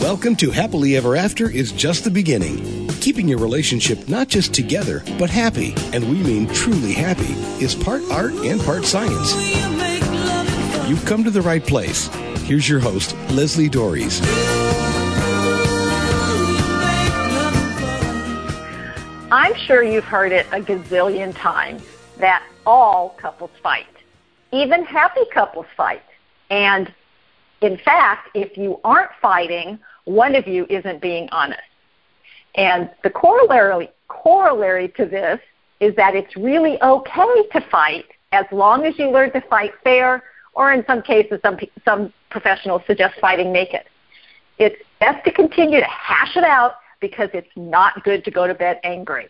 Welcome 0.00 0.36
to 0.36 0.52
Happily 0.52 0.96
Ever 0.96 1.16
After 1.16 1.50
is 1.50 1.72
just 1.72 2.04
the 2.04 2.10
beginning. 2.10 2.86
Keeping 3.00 3.26
your 3.26 3.40
relationship 3.40 4.08
not 4.08 4.28
just 4.28 4.54
together, 4.54 5.02
but 5.18 5.28
happy, 5.28 5.74
and 5.92 6.08
we 6.08 6.22
mean 6.22 6.46
truly 6.46 6.92
happy, 6.92 7.32
is 7.62 7.74
part 7.74 8.02
art 8.12 8.32
and 8.32 8.60
part 8.60 8.84
science. 8.84 9.34
You've 10.88 11.04
come 11.04 11.24
to 11.24 11.32
the 11.32 11.42
right 11.42 11.66
place. 11.66 12.06
Here's 12.44 12.68
your 12.68 12.78
host, 12.78 13.16
Leslie 13.30 13.68
Doares. 13.68 14.20
I'm 19.32 19.54
sure 19.56 19.82
you've 19.82 20.04
heard 20.04 20.30
it 20.30 20.46
a 20.52 20.60
gazillion 20.60 21.34
times 21.36 21.82
that 22.18 22.44
all 22.64 23.16
couples 23.18 23.50
fight. 23.64 23.86
Even 24.52 24.84
happy 24.84 25.24
couples 25.34 25.66
fight. 25.76 26.04
And 26.50 26.94
in 27.60 27.78
fact, 27.78 28.28
if 28.34 28.56
you 28.56 28.80
aren't 28.84 29.10
fighting, 29.20 29.78
one 30.04 30.34
of 30.34 30.46
you 30.46 30.66
isn't 30.70 31.00
being 31.00 31.28
honest. 31.32 31.60
And 32.54 32.90
the 33.02 33.10
corollary, 33.10 33.90
corollary 34.08 34.88
to 34.96 35.06
this 35.06 35.40
is 35.80 35.94
that 35.96 36.14
it's 36.14 36.36
really 36.36 36.80
okay 36.82 37.48
to 37.52 37.60
fight 37.70 38.06
as 38.32 38.44
long 38.52 38.84
as 38.84 38.98
you 38.98 39.10
learn 39.10 39.32
to 39.32 39.40
fight 39.42 39.72
fair, 39.82 40.22
or 40.54 40.72
in 40.72 40.84
some 40.86 41.02
cases, 41.02 41.40
some, 41.42 41.58
some 41.84 42.12
professionals 42.30 42.82
suggest 42.86 43.14
fighting 43.20 43.52
naked. 43.52 43.82
It's 44.58 44.76
best 45.00 45.24
to 45.24 45.32
continue 45.32 45.78
to 45.78 45.86
hash 45.86 46.36
it 46.36 46.44
out 46.44 46.74
because 47.00 47.30
it's 47.32 47.48
not 47.56 48.02
good 48.04 48.24
to 48.24 48.30
go 48.30 48.46
to 48.46 48.54
bed 48.54 48.80
angry. 48.82 49.28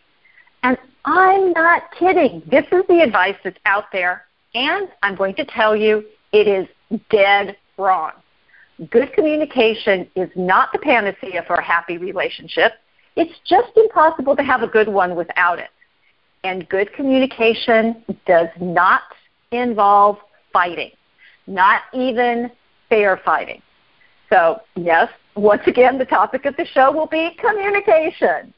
And 0.63 0.79
I'm 1.05 1.53
not 1.53 1.83
kidding. 1.99 2.43
This 2.51 2.65
is 2.73 2.83
the 2.89 3.03
advice 3.03 3.37
that's 3.45 3.59
out 3.67 3.85
there, 3.93 4.25
and 4.55 4.89
I'm 5.03 5.15
going 5.15 5.35
to 5.37 5.45
tell 5.45 5.77
you 5.77 6.05
it 6.33 6.49
is 6.49 6.67
dead 7.11 7.57
wrong. 7.79 8.13
Good 8.91 9.13
communication 9.13 10.09
is 10.15 10.31
not 10.37 10.71
the 10.73 10.79
panacea 10.79 11.45
for 11.47 11.55
a 11.55 11.65
happy 11.65 11.99
relationship. 11.99 12.73
It's 13.17 13.35
just 13.45 13.77
impossible 13.77 14.37
to 14.37 14.43
have 14.43 14.63
a 14.63 14.69
good 14.69 14.89
one 14.89 15.17
without 15.17 15.59
it. 15.59 15.71
And 16.45 16.69
good 16.69 16.93
communication 16.93 18.05
does 18.27 18.49
not 18.61 19.03
involve 19.51 20.19
fighting, 20.53 20.93
not 21.47 21.83
even 21.93 22.51
fair 22.89 23.21
fighting. 23.25 23.63
So, 24.31 24.61
yes, 24.77 25.09
once 25.35 25.63
again, 25.67 25.99
the 25.99 26.05
topic 26.05 26.45
of 26.45 26.57
the 26.57 26.67
show 26.67 26.93
will 26.93 27.07
be 27.07 27.37
communication, 27.41 28.55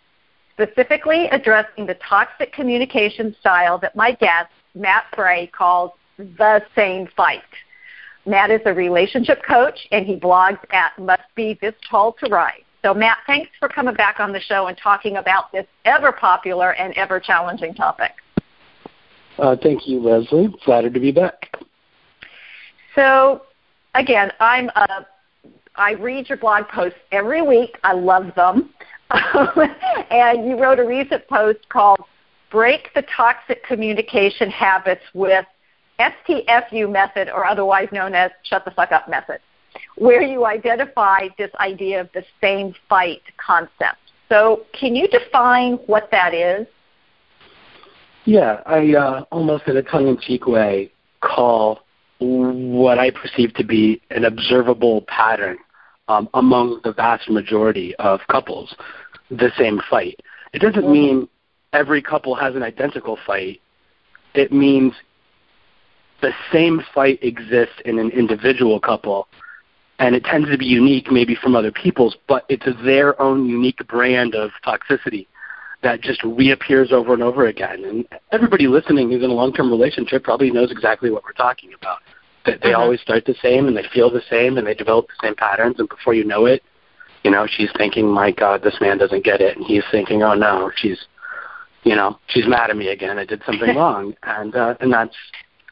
specifically 0.53 1.29
addressing 1.29 1.87
the 1.87 1.97
toxic 2.07 2.53
communication 2.53 3.35
style 3.41 3.79
that 3.79 3.97
my 3.97 4.13
guest, 4.13 4.51
Matt 4.75 5.05
Fray, 5.15 5.47
calls 5.47 5.93
the 6.19 6.63
same 6.75 7.09
fight. 7.17 7.43
Matt 8.31 8.53
is 8.53 8.61
a 8.65 8.73
relationship 8.73 9.43
coach, 9.47 9.89
and 9.91 10.07
he 10.07 10.17
blogs 10.17 10.61
at 10.71 10.97
Must 10.99 11.23
Be 11.35 11.59
This 11.61 11.75
Tall 11.91 12.15
to 12.23 12.31
Ride. 12.31 12.63
So, 12.83 12.95
Matt, 12.95 13.19
thanks 13.27 13.51
for 13.59 13.69
coming 13.69 13.95
back 13.95 14.21
on 14.21 14.33
the 14.33 14.41
show 14.41 14.69
and 14.69 14.79
talking 14.79 15.17
about 15.17 15.53
this 15.53 15.67
ever 15.85 16.13
popular 16.13 16.73
and 16.75 16.95
ever 16.95 17.19
challenging 17.21 17.75
topic. 17.75 18.13
Uh, 19.39 19.57
thank 19.63 19.87
you, 19.87 20.01
Leslie. 20.01 20.49
Flattered 20.65 20.95
to 20.95 21.01
be 21.01 21.13
back. 21.13 21.57
So, 22.95 23.43
again, 23.95 24.31
I'm 24.39 24.71
a, 24.77 25.07
I 25.77 25.93
read 25.93 26.29
your 26.29 26.39
blog 26.39 26.69
posts 26.69 26.99
every 27.13 27.43
week. 27.43 27.79
I 27.83 27.93
love 27.93 28.33
them. 28.37 28.71
and 30.11 30.49
you 30.49 30.57
wrote 30.59 30.79
a 30.79 30.85
recent 30.85 31.27
post 31.29 31.69
called 31.69 32.01
Break 32.51 32.91
the 32.95 33.03
Toxic 33.15 33.65
Communication 33.65 34.51
Habits 34.51 35.03
with 35.15 35.45
STFU 36.01 36.91
method, 36.91 37.29
or 37.29 37.45
otherwise 37.45 37.89
known 37.93 38.15
as 38.15 38.31
shut 38.43 38.65
the 38.65 38.71
fuck 38.71 38.93
up 38.93 39.09
method, 39.09 39.41
where 39.97 40.23
you 40.23 40.47
identify 40.47 41.29
this 41.39 41.51
idea 41.61 42.01
of 42.01 42.09
the 42.15 42.25
same 42.41 42.75
fight 42.89 43.23
concept. 43.45 43.99
So, 44.29 44.67
can 44.73 44.95
you 44.95 45.09
define 45.09 45.75
what 45.87 46.09
that 46.11 46.35
is? 46.35 46.67
Yeah, 48.25 48.61
I 48.67 48.95
uh, 48.95 49.25
almost 49.33 49.67
in 49.67 49.77
a 49.77 49.83
tongue 49.83 50.09
in 50.09 50.19
cheek 50.19 50.47
way 50.47 50.93
call 51.21 51.81
what 52.19 52.99
I 52.99 53.11
perceive 53.11 53.55
to 53.55 53.65
be 53.65 54.01
an 54.11 54.25
observable 54.25 55.03
pattern 55.09 55.57
um, 56.09 56.29
among 56.35 56.81
the 56.85 56.93
vast 56.93 57.31
majority 57.31 57.95
of 57.97 58.21
couples 58.31 58.75
the 59.31 59.51
same 59.57 59.81
fight. 59.89 60.21
It 60.53 60.61
doesn't 60.61 60.83
mm-hmm. 60.83 60.93
mean 60.93 61.29
every 61.73 62.03
couple 62.03 62.35
has 62.35 62.55
an 62.55 62.63
identical 62.63 63.19
fight. 63.27 63.61
It 64.35 64.53
means 64.53 64.93
the 66.21 66.33
same 66.53 66.83
fight 66.95 67.19
exists 67.23 67.77
in 67.85 67.99
an 67.99 68.11
individual 68.11 68.81
couple 68.81 69.29
and 69.99 70.15
it 70.15 70.25
tends 70.25 70.51
to 70.51 70.57
be 70.57 70.65
unique 70.65 71.13
maybe 71.13 71.35
from 71.35 71.55
other 71.55 71.71
people's, 71.71 72.17
but 72.27 72.45
it's 72.49 72.67
their 72.85 73.21
own 73.21 73.47
unique 73.47 73.87
brand 73.87 74.35
of 74.35 74.51
toxicity 74.67 75.27
that 75.83 76.01
just 76.01 76.23
reappears 76.25 76.91
over 76.91 77.13
and 77.13 77.23
over 77.23 77.47
again. 77.47 77.85
And 77.85 78.09
everybody 78.33 78.67
listening 78.67 79.11
who's 79.11 79.23
in 79.23 79.31
a 79.31 79.35
long-term 79.35 79.71
relationship 79.71 80.25
probably 80.25 80.51
knows 80.51 80.71
exactly 80.71 81.11
what 81.11 81.23
we're 81.25 81.33
talking 81.33 81.73
about. 81.75 81.99
That 82.47 82.61
they 82.63 82.73
uh-huh. 82.73 82.83
always 82.83 83.01
start 83.03 83.27
the 83.27 83.35
same 83.43 83.67
and 83.67 83.77
they 83.77 83.85
feel 83.93 84.11
the 84.11 84.23
same 84.31 84.57
and 84.57 84.67
they 84.67 84.75
develop 84.75 85.07
the 85.09 85.27
same 85.27 85.35
patterns 85.35 85.77
and 85.79 85.89
before 85.89 86.15
you 86.15 86.25
know 86.25 86.47
it, 86.47 86.63
you 87.23 87.31
know, 87.31 87.47
she's 87.47 87.71
thinking, 87.77 88.09
"My 88.09 88.31
God, 88.31 88.63
this 88.63 88.81
man 88.81 88.97
doesn't 88.97 89.25
get 89.25 89.43
it," 89.43 89.57
and 89.57 89.67
he's 89.67 89.85
thinking, 89.91 90.23
"Oh 90.23 90.33
no, 90.33 90.71
she's, 90.75 90.99
you 91.83 91.95
know, 91.95 92.19
she's 92.29 92.47
mad 92.47 92.71
at 92.71 92.77
me 92.79 92.89
again. 92.89 93.19
I 93.19 93.27
did 93.27 93.43
something 93.45 93.77
wrong," 93.77 94.15
and 94.23 94.57
uh, 94.57 94.75
and 94.81 94.91
that's 94.91 95.15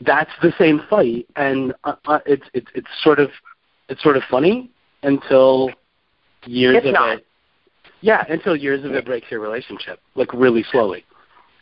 that's 0.00 0.30
the 0.42 0.52
same 0.58 0.82
fight, 0.88 1.26
and 1.36 1.74
uh, 1.84 1.94
uh, 2.06 2.20
it's 2.26 2.44
it's 2.54 2.68
it's 2.74 2.88
sort 3.02 3.18
of 3.18 3.30
it's 3.88 4.02
sort 4.02 4.16
of 4.16 4.22
funny 4.30 4.70
until 5.02 5.70
years 6.44 6.76
it's 6.78 6.86
of 6.86 6.94
not. 6.94 7.18
it. 7.18 7.26
Yeah, 8.00 8.24
until 8.28 8.54
years 8.54 8.84
of 8.84 8.92
it 8.92 9.04
breaks 9.04 9.26
your 9.30 9.40
relationship, 9.40 10.00
like 10.14 10.32
really 10.32 10.64
slowly. 10.70 11.04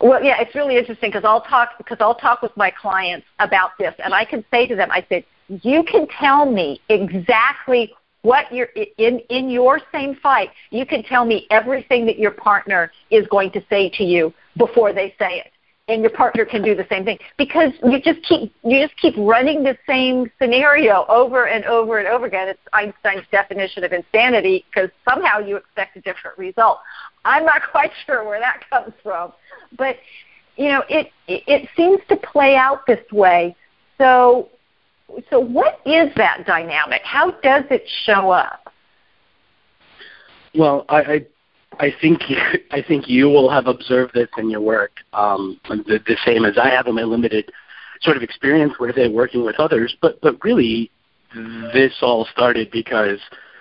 Well, 0.00 0.22
yeah, 0.22 0.40
it's 0.40 0.54
really 0.54 0.76
interesting 0.76 1.10
because 1.10 1.24
I'll 1.24 1.40
talk 1.40 1.70
because 1.78 1.96
I'll 2.00 2.14
talk 2.14 2.42
with 2.42 2.54
my 2.56 2.70
clients 2.70 3.26
about 3.38 3.70
this, 3.78 3.94
and 4.04 4.12
I 4.12 4.24
can 4.26 4.44
say 4.50 4.66
to 4.66 4.76
them, 4.76 4.90
I 4.90 5.06
said, 5.08 5.24
you 5.48 5.82
can 5.82 6.06
tell 6.20 6.44
me 6.44 6.80
exactly 6.90 7.94
what 8.20 8.52
you're 8.52 8.68
in 8.98 9.20
in 9.30 9.48
your 9.48 9.80
same 9.92 10.14
fight. 10.16 10.50
You 10.70 10.84
can 10.84 11.02
tell 11.04 11.24
me 11.24 11.46
everything 11.50 12.04
that 12.04 12.18
your 12.18 12.32
partner 12.32 12.92
is 13.10 13.26
going 13.28 13.50
to 13.52 13.62
say 13.70 13.88
to 13.96 14.04
you 14.04 14.34
before 14.58 14.92
they 14.92 15.14
say 15.18 15.38
it 15.38 15.52
and 15.88 16.02
your 16.02 16.10
partner 16.10 16.44
can 16.44 16.62
do 16.62 16.74
the 16.74 16.86
same 16.90 17.04
thing 17.04 17.18
because 17.36 17.70
you 17.84 18.00
just 18.00 18.20
keep 18.22 18.52
you 18.64 18.84
just 18.84 18.98
keep 19.00 19.14
running 19.16 19.62
the 19.62 19.76
same 19.86 20.30
scenario 20.40 21.06
over 21.08 21.46
and 21.46 21.64
over 21.64 21.98
and 21.98 22.08
over 22.08 22.26
again. 22.26 22.48
It's 22.48 22.60
Einstein's 22.72 23.26
definition 23.30 23.84
of 23.84 23.92
insanity 23.92 24.64
because 24.68 24.90
somehow 25.08 25.38
you 25.38 25.56
expect 25.56 25.96
a 25.96 26.00
different 26.00 26.36
result. 26.38 26.78
I'm 27.24 27.44
not 27.44 27.62
quite 27.70 27.92
sure 28.04 28.24
where 28.24 28.40
that 28.40 28.62
comes 28.68 28.94
from, 29.02 29.32
but 29.78 29.96
you 30.56 30.68
know 30.68 30.82
it 30.88 31.10
it 31.28 31.68
seems 31.76 32.00
to 32.08 32.16
play 32.16 32.56
out 32.56 32.86
this 32.86 33.04
way. 33.12 33.54
So 33.98 34.48
so 35.30 35.38
what 35.38 35.80
is 35.86 36.10
that 36.16 36.44
dynamic? 36.46 37.02
How 37.04 37.30
does 37.30 37.64
it 37.70 37.84
show 38.04 38.30
up? 38.30 38.72
Well, 40.52 40.84
I, 40.88 41.00
I 41.02 41.26
I 41.78 41.92
think 42.00 42.22
I 42.70 42.82
think 42.82 43.08
you 43.08 43.26
will 43.26 43.50
have 43.50 43.66
observed 43.66 44.14
this 44.14 44.28
in 44.38 44.50
your 44.50 44.60
work, 44.60 44.92
um, 45.12 45.60
the, 45.68 46.00
the 46.06 46.16
same 46.24 46.44
as 46.44 46.58
I 46.58 46.70
have 46.70 46.86
in 46.86 46.94
my 46.94 47.02
limited 47.02 47.50
sort 48.02 48.16
of 48.16 48.22
experience 48.22 48.74
with 48.78 48.98
it 48.98 49.12
working 49.12 49.44
with 49.44 49.58
others. 49.58 49.96
But 50.00 50.20
but 50.20 50.42
really, 50.44 50.90
this 51.72 51.92
all 52.02 52.26
started 52.32 52.70
because 52.70 53.18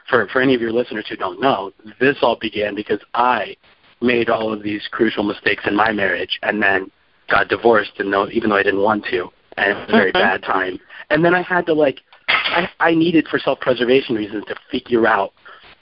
for 0.10 0.28
for 0.28 0.42
any 0.42 0.56
of 0.56 0.62
your 0.62 0.72
listeners 0.72 1.06
who 1.10 1.16
don't 1.16 1.42
know, 1.42 1.72
this 2.00 2.18
all 2.22 2.38
began 2.40 2.76
because 2.76 3.00
I 3.14 3.56
made 4.02 4.30
all 4.30 4.54
of 4.54 4.62
these 4.62 4.88
crucial 4.92 5.24
mistakes 5.24 5.64
in 5.66 5.76
my 5.76 5.92
marriage, 5.92 6.40
and 6.44 6.62
then 6.62 6.92
got 7.30 7.48
divorced, 7.48 7.94
and 7.98 8.12
no, 8.12 8.30
even 8.30 8.50
though 8.50 8.58
I 8.58 8.64
didn't 8.64 8.82
want 8.82 9.06
to, 9.06 9.30
and 9.58 9.72
it 9.72 9.76
was 9.76 9.90
a 9.90 9.92
very 9.92 10.12
mm-hmm. 10.12 10.22
bad 10.22 10.44
time. 10.44 10.80
And 11.10 11.24
then 11.24 11.34
I 11.34 11.42
had 11.42 11.66
to 11.68 11.74
like, 11.74 12.02
I, 12.28 12.70
I 12.80 12.94
needed 12.94 13.28
for 13.28 13.40
self-preservation 13.40 14.16
reasons 14.16 14.44
to 14.48 14.56
figure 14.72 15.08
out 15.08 15.34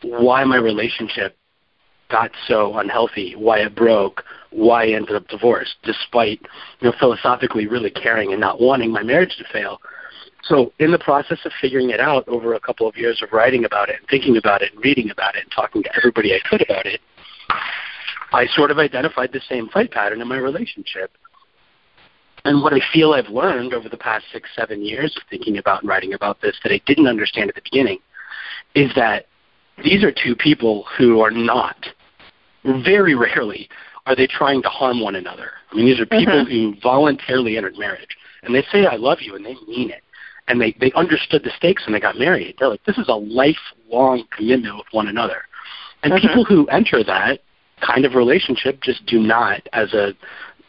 why 0.01 0.43
my 0.43 0.57
relationship 0.57 1.37
got 2.09 2.31
so 2.47 2.77
unhealthy, 2.77 3.35
why 3.35 3.59
it 3.59 3.75
broke, 3.75 4.23
why 4.51 4.83
I 4.83 4.89
ended 4.89 5.15
up 5.15 5.27
divorced, 5.27 5.75
despite 5.83 6.41
you 6.79 6.89
know 6.89 6.93
philosophically 6.99 7.67
really 7.67 7.89
caring 7.89 8.31
and 8.31 8.41
not 8.41 8.61
wanting 8.61 8.91
my 8.91 9.03
marriage 9.03 9.35
to 9.37 9.45
fail. 9.51 9.79
So 10.43 10.73
in 10.79 10.91
the 10.91 10.99
process 10.99 11.39
of 11.45 11.51
figuring 11.61 11.89
it 11.89 11.99
out 11.99 12.27
over 12.27 12.53
a 12.53 12.59
couple 12.59 12.87
of 12.87 12.97
years 12.97 13.21
of 13.21 13.31
writing 13.31 13.65
about 13.65 13.89
it 13.89 13.95
and 13.99 14.07
thinking 14.09 14.37
about 14.37 14.61
it 14.61 14.73
and 14.73 14.83
reading 14.83 15.09
about 15.09 15.35
it 15.35 15.43
and 15.43 15.51
talking 15.51 15.81
to 15.83 15.95
everybody 15.95 16.33
I 16.33 16.39
could 16.47 16.61
about 16.61 16.85
it, 16.85 16.99
I 18.33 18.47
sort 18.47 18.69
of 18.69 18.77
identified 18.77 19.31
the 19.31 19.41
same 19.47 19.69
fight 19.69 19.91
pattern 19.91 20.21
in 20.21 20.27
my 20.27 20.37
relationship. 20.37 21.11
And 22.45 22.61
what 22.61 22.73
I 22.73 22.79
feel 22.91 23.13
I've 23.13 23.29
learned 23.29 23.73
over 23.73 23.87
the 23.87 23.97
past 23.97 24.25
six, 24.33 24.49
seven 24.53 24.83
years 24.83 25.15
of 25.15 25.23
thinking 25.29 25.59
about 25.59 25.81
and 25.81 25.89
writing 25.89 26.13
about 26.13 26.41
this 26.41 26.57
that 26.63 26.73
I 26.73 26.81
didn't 26.85 27.07
understand 27.07 27.49
at 27.49 27.55
the 27.55 27.61
beginning 27.63 27.99
is 28.75 28.91
that 28.95 29.27
these 29.83 30.03
are 30.03 30.11
two 30.11 30.35
people 30.35 30.85
who 30.97 31.21
are 31.21 31.31
not 31.31 31.77
very 32.63 33.15
rarely 33.15 33.69
are 34.05 34.15
they 34.15 34.27
trying 34.27 34.61
to 34.61 34.69
harm 34.69 35.01
one 35.01 35.15
another. 35.15 35.51
I 35.71 35.75
mean, 35.75 35.85
these 35.85 35.99
are 35.99 36.05
people 36.05 36.45
mm-hmm. 36.45 36.73
who 36.73 36.81
voluntarily 36.81 37.57
entered 37.57 37.77
marriage, 37.77 38.17
and 38.43 38.53
they 38.53 38.63
say 38.71 38.85
"I 38.85 38.95
love 38.97 39.19
you," 39.21 39.35
and 39.35 39.45
they 39.45 39.55
mean 39.67 39.89
it. 39.89 40.03
and 40.47 40.59
they 40.59 40.75
they 40.79 40.91
understood 40.93 41.43
the 41.43 41.51
stakes 41.57 41.85
when 41.85 41.93
they 41.93 41.99
got 41.99 42.17
married. 42.17 42.55
They're 42.59 42.69
like, 42.69 42.83
this 42.85 42.97
is 42.97 43.07
a 43.07 43.13
lifelong 43.13 44.25
commitment 44.35 44.75
with 44.75 44.87
one 44.91 45.07
another. 45.07 45.43
And 46.03 46.13
mm-hmm. 46.13 46.27
people 46.27 46.45
who 46.45 46.67
enter 46.67 47.03
that 47.03 47.39
kind 47.85 48.05
of 48.05 48.13
relationship 48.13 48.81
just 48.81 49.05
do 49.05 49.19
not, 49.19 49.67
as 49.73 49.93
a 49.93 50.13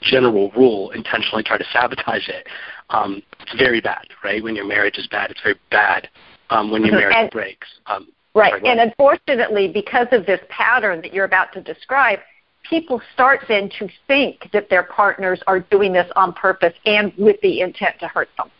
general 0.01 0.51
rule, 0.53 0.91
intentionally 0.91 1.43
try 1.43 1.59
to 1.59 1.65
sabotage 1.73 2.29
it. 2.29 2.47
Um, 2.91 3.23
it's 3.41 3.55
very 3.57 3.81
bad, 3.81 4.07
right? 4.23 4.43
When 4.43 4.55
your 4.55 4.67
marriage 4.67 4.99
is 4.99 5.07
bad, 5.09 5.31
it's 5.31 5.41
very 5.43 5.59
bad 5.71 6.09
um, 6.51 6.71
when 6.71 6.83
your 6.83 6.93
mm-hmm. 6.93 7.01
marriage 7.01 7.17
and, 7.17 7.31
breaks. 7.31 7.69
Um, 7.87 8.09
right, 8.35 8.65
and 8.65 8.81
unfortunately, 8.81 9.69
because 9.69 10.09
of 10.13 10.27
this 10.27 10.41
pattern 10.49 11.01
that 11.03 11.13
you're 11.13 11.25
about 11.25 11.53
to 11.53 11.61
describe, 11.61 12.19
people 12.69 13.01
start 13.13 13.41
then 13.49 13.71
to 13.79 13.89
think 14.07 14.49
that 14.53 14.69
their 14.71 14.85
partners 14.85 15.41
are 15.47 15.61
doing 15.61 15.93
this 15.93 16.11
on 16.17 16.33
purpose 16.33 16.75
and 16.87 17.13
with 17.17 17.41
the 17.43 17.61
intent 17.61 17.97
to 18.01 18.09
hurt 18.09 18.29
them. 18.37 18.51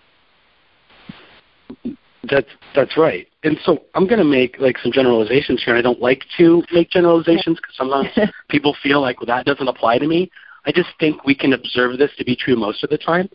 That's 2.31 2.49
that's 2.75 2.97
right. 2.97 3.27
And 3.43 3.59
so 3.65 3.83
I'm 3.95 4.07
going 4.07 4.19
to 4.19 4.25
make 4.25 4.57
like 4.59 4.79
some 4.79 4.93
generalizations 4.93 5.63
here. 5.63 5.77
I 5.77 5.83
don't 5.83 6.01
like 6.01 6.23
to 6.39 6.63
make 6.73 6.91
generalizations 6.91 7.59
because 7.59 7.77
sometimes 7.77 8.09
people 8.49 8.75
feel 8.83 9.01
like 9.01 9.21
well, 9.21 9.27
that 9.27 9.45
doesn't 9.45 9.69
apply 9.69 9.99
to 9.99 10.07
me. 10.07 10.31
I 10.67 10.73
just 10.73 10.89
think 10.99 11.25
we 11.25 11.35
can 11.35 11.53
observe 11.53 11.99
this 11.99 12.11
to 12.17 12.25
be 12.25 12.35
true 12.35 12.57
most 12.57 12.83
of 12.83 12.91
the 12.91 12.97
time, 12.97 13.29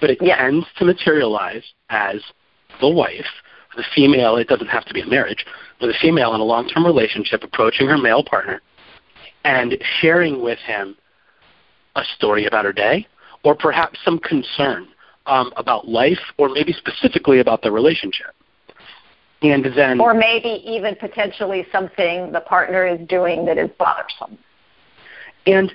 but 0.00 0.10
it 0.10 0.18
yeah. 0.20 0.36
tends 0.36 0.66
to 0.78 0.84
materialize 0.84 1.64
as 1.88 2.16
the 2.80 2.88
wife, 2.88 3.24
the 3.76 3.84
female. 3.94 4.36
It 4.36 4.48
doesn't 4.48 4.68
have 4.68 4.84
to 4.86 4.94
be 4.94 5.00
a 5.00 5.06
marriage, 5.06 5.44
but 5.80 5.88
the 5.88 5.94
female 6.00 6.34
in 6.34 6.40
a 6.40 6.44
long-term 6.44 6.84
relationship 6.84 7.42
approaching 7.42 7.86
her 7.88 7.98
male 7.98 8.24
partner 8.24 8.60
and 9.44 9.76
sharing 10.00 10.42
with 10.42 10.58
him 10.60 10.96
a 11.96 12.02
story 12.16 12.46
about 12.46 12.64
her 12.64 12.72
day, 12.72 13.06
or 13.44 13.54
perhaps 13.54 13.98
some 14.04 14.18
concern 14.18 14.88
um, 15.26 15.52
about 15.56 15.86
life, 15.88 16.18
or 16.38 16.48
maybe 16.48 16.72
specifically 16.72 17.40
about 17.40 17.62
the 17.62 17.70
relationship. 17.70 18.34
And 19.42 19.66
then, 19.76 20.00
or 20.00 20.14
maybe 20.14 20.62
even 20.66 20.96
potentially 20.96 21.66
something 21.70 22.32
the 22.32 22.40
partner 22.40 22.86
is 22.86 23.06
doing 23.06 23.44
that 23.44 23.58
is 23.58 23.70
bothersome. 23.78 24.38
And 25.46 25.72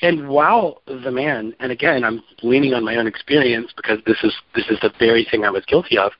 and 0.00 0.28
while 0.28 0.82
the 0.86 1.10
man, 1.10 1.54
and 1.58 1.72
again, 1.72 2.04
I'm 2.04 2.22
leaning 2.42 2.74
on 2.74 2.84
my 2.84 2.96
own 2.96 3.08
experience 3.08 3.72
because 3.76 3.98
this 4.06 4.18
is 4.22 4.32
this 4.54 4.66
is 4.70 4.78
the 4.80 4.92
very 4.98 5.26
thing 5.28 5.44
I 5.44 5.50
was 5.50 5.64
guilty 5.66 5.98
of. 5.98 6.12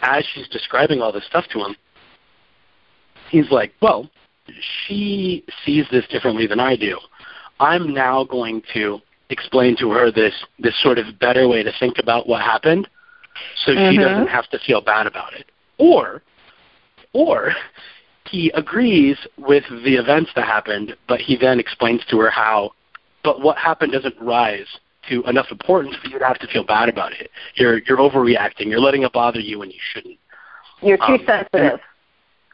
As 0.00 0.24
she's 0.34 0.48
describing 0.48 1.00
all 1.00 1.12
this 1.12 1.26
stuff 1.26 1.46
to 1.52 1.60
him, 1.60 1.76
he's 3.30 3.50
like, 3.50 3.72
"Well, 3.80 4.10
she 4.86 5.44
sees 5.64 5.86
this 5.90 6.06
differently 6.08 6.46
than 6.46 6.60
I 6.60 6.76
do. 6.76 6.98
I'm 7.60 7.94
now 7.94 8.24
going 8.24 8.62
to 8.74 9.00
explain 9.30 9.76
to 9.78 9.90
her 9.92 10.10
this 10.10 10.34
this 10.58 10.74
sort 10.82 10.98
of 10.98 11.18
better 11.18 11.48
way 11.48 11.62
to 11.62 11.72
think 11.80 11.98
about 11.98 12.28
what 12.28 12.42
happened 12.42 12.88
so 13.64 13.72
mm-hmm. 13.72 13.90
she 13.90 13.98
doesn't 13.98 14.28
have 14.28 14.48
to 14.50 14.58
feel 14.60 14.80
bad 14.80 15.06
about 15.06 15.32
it. 15.34 15.50
Or 15.78 16.22
or 17.12 17.52
he 18.28 18.50
agrees 18.54 19.16
with 19.38 19.64
the 19.84 19.96
events 19.96 20.30
that 20.34 20.46
happened, 20.46 20.96
but 21.08 21.20
he 21.20 21.36
then 21.36 21.60
explains 21.60 22.04
to 22.10 22.18
her 22.20 22.30
how 22.30 22.72
but 23.22 23.40
what 23.40 23.56
happened 23.56 23.92
doesn't 23.92 24.16
rise 24.20 24.66
to 25.08 25.22
enough 25.24 25.46
importance 25.50 25.96
for 26.02 26.08
you 26.08 26.18
to 26.18 26.24
have 26.24 26.38
to 26.38 26.46
feel 26.46 26.64
bad 26.64 26.88
about 26.88 27.12
it. 27.12 27.30
You're 27.54 27.78
you're 27.88 27.98
overreacting. 27.98 28.66
You're 28.66 28.80
letting 28.80 29.02
it 29.02 29.12
bother 29.12 29.40
you 29.40 29.58
when 29.58 29.70
you 29.70 29.78
shouldn't. 29.92 30.18
You're 30.82 30.98
too 30.98 31.02
um, 31.02 31.20
sensitive. 31.26 31.72
And, 31.72 31.80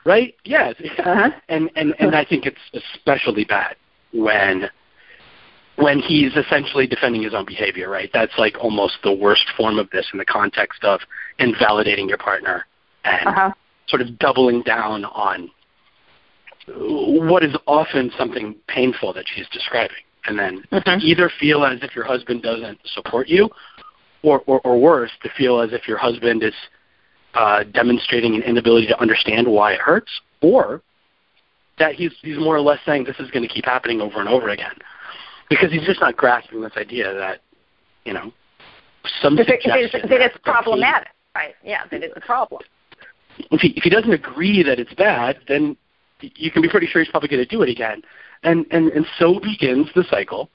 right? 0.04 0.34
Yes. 0.44 0.74
Uh-huh. 0.98 1.30
And 1.48 1.70
and 1.76 1.94
and 1.98 2.14
I 2.14 2.24
think 2.24 2.46
it's 2.46 2.84
especially 2.94 3.44
bad 3.44 3.76
when 4.12 4.68
when 5.76 5.98
he's 6.00 6.36
essentially 6.36 6.86
defending 6.86 7.22
his 7.22 7.34
own 7.34 7.46
behavior, 7.46 7.88
right? 7.88 8.10
That's 8.12 8.32
like 8.38 8.58
almost 8.60 8.98
the 9.02 9.12
worst 9.12 9.46
form 9.56 9.78
of 9.78 9.88
this 9.90 10.06
in 10.12 10.18
the 10.18 10.24
context 10.24 10.84
of 10.84 11.00
invalidating 11.38 12.08
your 12.08 12.18
partner 12.18 12.66
and 13.04 13.28
uh-huh. 13.28 13.52
sort 13.88 14.02
of 14.02 14.18
doubling 14.18 14.62
down 14.62 15.04
on 15.06 15.50
what 16.76 17.42
is 17.42 17.54
often 17.66 18.12
something 18.16 18.54
painful 18.68 19.12
that 19.14 19.24
she's 19.34 19.48
describing. 19.48 19.96
And 20.26 20.38
then 20.38 20.62
to 20.70 20.96
either 21.00 21.30
feel 21.40 21.64
as 21.64 21.78
if 21.82 21.94
your 21.96 22.04
husband 22.04 22.42
doesn't 22.42 22.78
support 22.94 23.28
you 23.28 23.48
or, 24.22 24.42
or, 24.46 24.60
or 24.60 24.78
worse, 24.78 25.10
to 25.22 25.30
feel 25.36 25.60
as 25.60 25.72
if 25.72 25.88
your 25.88 25.96
husband 25.96 26.42
is 26.42 26.54
uh, 27.34 27.64
demonstrating 27.72 28.34
an 28.34 28.42
inability 28.42 28.86
to 28.88 29.00
understand 29.00 29.46
why 29.48 29.72
it 29.72 29.80
hurts, 29.80 30.10
or 30.42 30.82
that 31.78 31.94
he's 31.94 32.12
he's 32.22 32.38
more 32.38 32.56
or 32.56 32.60
less 32.60 32.78
saying 32.84 33.04
this 33.04 33.18
is 33.18 33.30
going 33.30 33.46
to 33.46 33.52
keep 33.52 33.64
happening 33.64 34.00
over 34.00 34.20
and 34.20 34.28
over 34.28 34.50
again, 34.50 34.74
because 35.48 35.72
he's 35.72 35.86
just 35.86 36.00
not 36.00 36.16
grasping 36.16 36.60
this 36.60 36.72
idea 36.76 37.14
that 37.14 37.40
you 38.04 38.12
know 38.12 38.32
some 39.22 39.36
that, 39.36 39.46
that 39.46 40.20
it's 40.20 40.36
problematic, 40.42 41.08
he, 41.34 41.38
right? 41.38 41.54
Yeah, 41.64 41.86
that 41.90 42.02
it's 42.02 42.16
a 42.16 42.20
problem. 42.20 42.62
If 43.38 43.60
he 43.60 43.68
if 43.68 43.84
he 43.84 43.90
doesn't 43.90 44.12
agree 44.12 44.62
that 44.62 44.78
it's 44.78 44.92
bad, 44.94 45.38
then 45.48 45.76
you 46.20 46.50
can 46.50 46.60
be 46.62 46.68
pretty 46.68 46.86
sure 46.86 47.02
he's 47.02 47.10
probably 47.10 47.28
going 47.28 47.42
to 47.42 47.48
do 47.48 47.62
it 47.62 47.70
again, 47.70 48.02
and 48.42 48.66
and 48.70 48.90
and 48.92 49.06
so 49.18 49.40
begins 49.40 49.88
the 49.94 50.04
cycle 50.10 50.50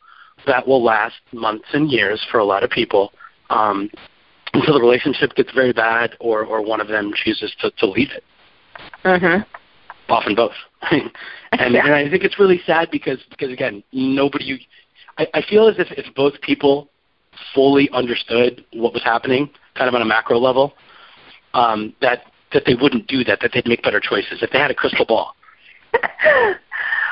that 0.45 0.67
will 0.67 0.83
last 0.83 1.21
months 1.31 1.65
and 1.73 1.89
years 1.89 2.25
for 2.31 2.39
a 2.39 2.45
lot 2.45 2.63
of 2.63 2.69
people. 2.69 3.11
Um, 3.49 3.89
until 4.53 4.73
the 4.73 4.79
relationship 4.79 5.35
gets 5.35 5.51
very 5.51 5.73
bad 5.73 6.15
or 6.19 6.45
or 6.45 6.61
one 6.61 6.81
of 6.81 6.87
them 6.87 7.11
chooses 7.13 7.53
to 7.61 7.71
to 7.71 7.85
leave 7.85 8.09
it. 8.11 8.23
Mhm. 9.03 9.45
Often 10.09 10.35
both. 10.35 10.53
and 10.91 11.11
yeah. 11.51 11.85
and 11.85 11.93
I 11.93 12.09
think 12.09 12.23
it's 12.23 12.39
really 12.39 12.61
sad 12.65 12.89
because 12.91 13.19
because 13.29 13.51
again 13.51 13.83
nobody. 13.91 14.65
I, 15.17 15.27
I 15.33 15.41
feel 15.41 15.67
as 15.67 15.75
if 15.77 15.91
if 15.91 16.13
both 16.15 16.39
people 16.41 16.89
fully 17.53 17.89
understood 17.91 18.63
what 18.73 18.93
was 18.93 19.03
happening, 19.03 19.49
kind 19.75 19.89
of 19.89 19.95
on 19.95 20.01
a 20.01 20.05
macro 20.05 20.37
level, 20.37 20.73
um, 21.53 21.93
that 22.01 22.23
that 22.53 22.63
they 22.65 22.75
wouldn't 22.75 23.07
do 23.07 23.23
that. 23.25 23.39
That 23.41 23.51
they'd 23.53 23.67
make 23.67 23.83
better 23.83 23.99
choices 23.99 24.41
if 24.41 24.51
they 24.51 24.59
had 24.59 24.71
a 24.71 24.75
crystal 24.75 25.05
ball. 25.05 25.35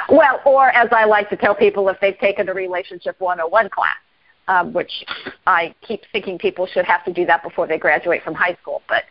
well, 0.10 0.42
or 0.46 0.70
as 0.70 0.90
I 0.92 1.06
like 1.06 1.30
to 1.30 1.38
tell 1.38 1.56
people, 1.56 1.90
if 1.90 2.00
they've 2.00 2.18
taken 2.18 2.50
a 2.50 2.54
relationship 2.54 3.20
101 3.20 3.70
class 3.70 3.96
um, 4.48 4.74
which 4.74 4.92
I 5.48 5.74
keep 5.82 6.02
thinking 6.12 6.38
people 6.38 6.68
should 6.68 6.86
have 6.86 7.04
to 7.06 7.14
do 7.14 7.26
that 7.26 7.44
before 7.44 7.68
they 7.68 7.78
graduate 7.78 8.24
from 8.24 8.34
high 8.34 8.58
school. 8.62 8.82
But 8.88 9.04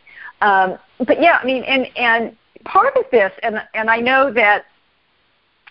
um, 0.45 0.77
but 0.99 1.21
yeah, 1.21 1.39
I 1.41 1.45
mean, 1.45 1.63
and 1.63 1.87
and 1.95 2.35
part 2.65 2.95
of 2.97 3.05
this, 3.11 3.31
and 3.41 3.61
and 3.73 3.89
I 3.89 3.97
know 3.97 4.31
that 4.33 4.65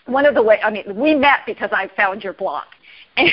one 0.05 0.25
of 0.25 0.35
the 0.35 0.43
way, 0.43 0.59
I 0.61 0.69
mean, 0.69 0.95
we 0.95 1.15
met 1.15 1.39
because 1.45 1.69
I 1.71 1.89
found 1.95 2.23
your 2.23 2.33
blog. 2.33 2.63
And, 3.15 3.29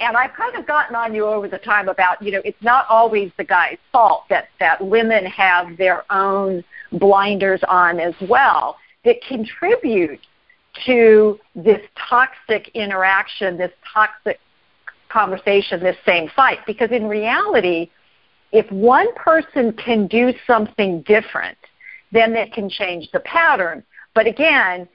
and 0.00 0.16
I've 0.16 0.32
kind 0.32 0.56
of 0.56 0.66
gotten 0.66 0.96
on 0.96 1.14
you 1.14 1.24
over 1.24 1.46
the 1.46 1.58
time 1.58 1.88
about, 1.88 2.20
you 2.20 2.32
know, 2.32 2.42
it's 2.44 2.60
not 2.60 2.84
always 2.88 3.30
the 3.36 3.44
guy's 3.44 3.78
fault 3.92 4.24
that, 4.28 4.48
that 4.58 4.84
women 4.84 5.24
have 5.26 5.76
their 5.76 6.02
own 6.10 6.64
blinders 6.90 7.60
on 7.68 8.00
as 8.00 8.14
well 8.28 8.76
that 9.04 9.22
contribute 9.28 10.18
to 10.86 11.38
this 11.54 11.80
toxic 12.08 12.68
interaction, 12.74 13.56
this 13.56 13.72
toxic 13.92 14.38
conversation, 15.08 15.80
this 15.80 15.96
same 16.04 16.28
fight. 16.34 16.58
Because 16.66 16.90
in 16.90 17.06
reality, 17.06 17.90
if 18.52 18.70
one 18.70 19.12
person 19.14 19.72
can 19.72 20.06
do 20.06 20.32
something 20.46 21.02
different, 21.02 21.58
then 22.12 22.34
it 22.34 22.52
can 22.52 22.68
change 22.68 23.10
the 23.12 23.20
pattern. 23.20 23.82
But 24.14 24.26
again, 24.26 24.88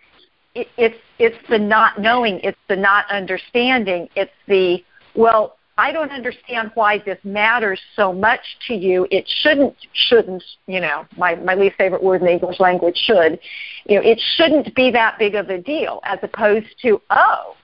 it, 0.55 0.67
it's 0.77 0.97
it's 1.19 1.37
the 1.49 1.59
not 1.59 1.99
knowing, 1.99 2.39
it's 2.41 2.57
the 2.67 2.75
not 2.75 3.05
understanding, 3.11 4.09
it's 4.15 4.31
the 4.47 4.83
well, 5.15 5.57
I 5.79 5.93
don't 5.93 6.11
understand 6.11 6.71
why 6.73 6.97
this 6.97 7.17
matters 7.23 7.79
so 7.95 8.11
much 8.11 8.41
to 8.67 8.73
you. 8.73 9.07
It 9.11 9.25
shouldn't 9.41 9.75
shouldn't, 9.93 10.43
you 10.67 10.81
know, 10.81 11.05
my, 11.15 11.35
my 11.35 11.55
least 11.55 11.77
favorite 11.77 12.03
word 12.03 12.19
in 12.19 12.27
the 12.27 12.33
English 12.33 12.59
language 12.59 12.97
should. 12.97 13.39
You 13.85 13.95
know, 13.95 14.01
it 14.01 14.19
shouldn't 14.35 14.75
be 14.75 14.91
that 14.91 15.17
big 15.17 15.35
of 15.35 15.49
a 15.49 15.57
deal 15.57 16.01
as 16.03 16.19
opposed 16.21 16.67
to, 16.81 17.01
oh, 17.11 17.55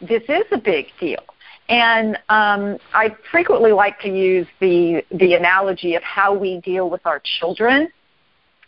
this 0.00 0.22
is 0.30 0.44
a 0.50 0.56
big 0.56 0.86
deal. 0.98 1.22
And 1.68 2.16
um, 2.30 2.78
I 2.94 3.14
frequently 3.30 3.72
like 3.72 4.00
to 4.00 4.08
use 4.08 4.46
the 4.60 5.04
the 5.10 5.34
analogy 5.34 5.94
of 5.94 6.02
how 6.02 6.32
we 6.32 6.60
deal 6.62 6.88
with 6.88 7.04
our 7.04 7.20
children. 7.38 7.88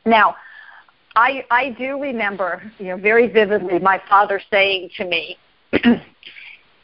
Now, 0.04 0.36
I 1.16 1.46
I 1.50 1.70
do 1.70 1.98
remember, 1.98 2.70
you 2.78 2.88
know, 2.88 2.98
very 2.98 3.28
vividly 3.28 3.78
my 3.78 4.02
father 4.10 4.42
saying 4.50 4.90
to 4.98 5.06
me 5.06 5.38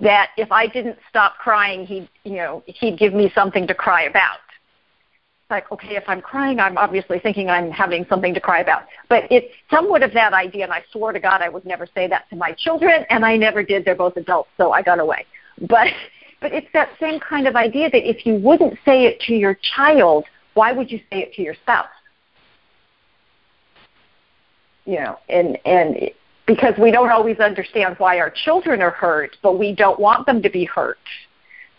that 0.00 0.31
if 0.37 0.53
I 0.53 0.67
didn't 0.67 0.99
stop 1.09 1.37
crying, 1.38 1.87
he 1.87 2.09
you 2.25 2.37
know 2.37 2.62
he'd 2.67 2.99
give 2.99 3.15
me 3.15 3.31
something 3.35 3.67
to 3.67 3.75
cry 3.75 4.03
about. 4.03 4.38
It's 5.47 5.50
like, 5.50 5.71
okay, 5.71 5.95
if 5.97 6.05
I'm 6.09 6.21
crying, 6.21 6.59
I'm 6.59 6.76
obviously 6.76 7.21
thinking 7.21 7.49
I'm 7.49 7.71
having 7.71 8.05
something 8.09 8.35
to 8.35 8.41
cry 8.41 8.61
about. 8.61 8.83
But 9.09 9.25
it's 9.31 9.47
somewhat 9.71 10.03
of 10.03 10.12
that 10.12 10.33
idea, 10.33 10.65
and 10.65 10.73
I 10.73 10.83
swore 10.91 11.12
to 11.12 11.21
God 11.21 11.41
I 11.41 11.49
would 11.49 11.65
never 11.65 11.87
say 11.95 12.09
that 12.09 12.29
to 12.31 12.37
my 12.37 12.53
children, 12.53 13.07
and 13.11 13.25
I 13.25 13.37
never 13.37 13.62
did. 13.62 13.85
They're 13.85 13.95
both 13.95 14.17
adults, 14.17 14.50
so 14.57 14.73
I 14.73 14.83
got 14.83 14.99
away. 14.99 15.25
But 15.61 15.88
but 16.41 16.53
it's 16.53 16.67
that 16.73 16.91
same 17.00 17.21
kind 17.21 17.47
of 17.47 17.57
idea 17.57 17.91
that 17.91 18.09
if 18.09 18.26
you 18.26 18.35
wouldn't 18.35 18.75
say 18.85 19.05
it 19.07 19.21
to 19.21 19.35
your 19.35 19.57
child, 19.76 20.25
why 20.55 20.73
would 20.73 20.91
you 20.91 20.99
say 21.11 21.21
it 21.21 21.33
to 21.35 21.43
your 21.43 21.55
spouse? 21.55 21.87
You 24.85 25.00
know, 25.00 25.19
and 25.29 25.59
and 25.65 26.11
because 26.47 26.75
we 26.79 26.91
don't 26.91 27.11
always 27.11 27.38
understand 27.38 27.97
why 27.99 28.19
our 28.19 28.31
children 28.31 28.81
are 28.81 28.91
hurt, 28.91 29.37
but 29.43 29.59
we 29.59 29.75
don't 29.75 29.99
want 29.99 30.26
them 30.26 30.43
to 30.43 30.50
be 30.50 30.65
hurt. 30.65 30.99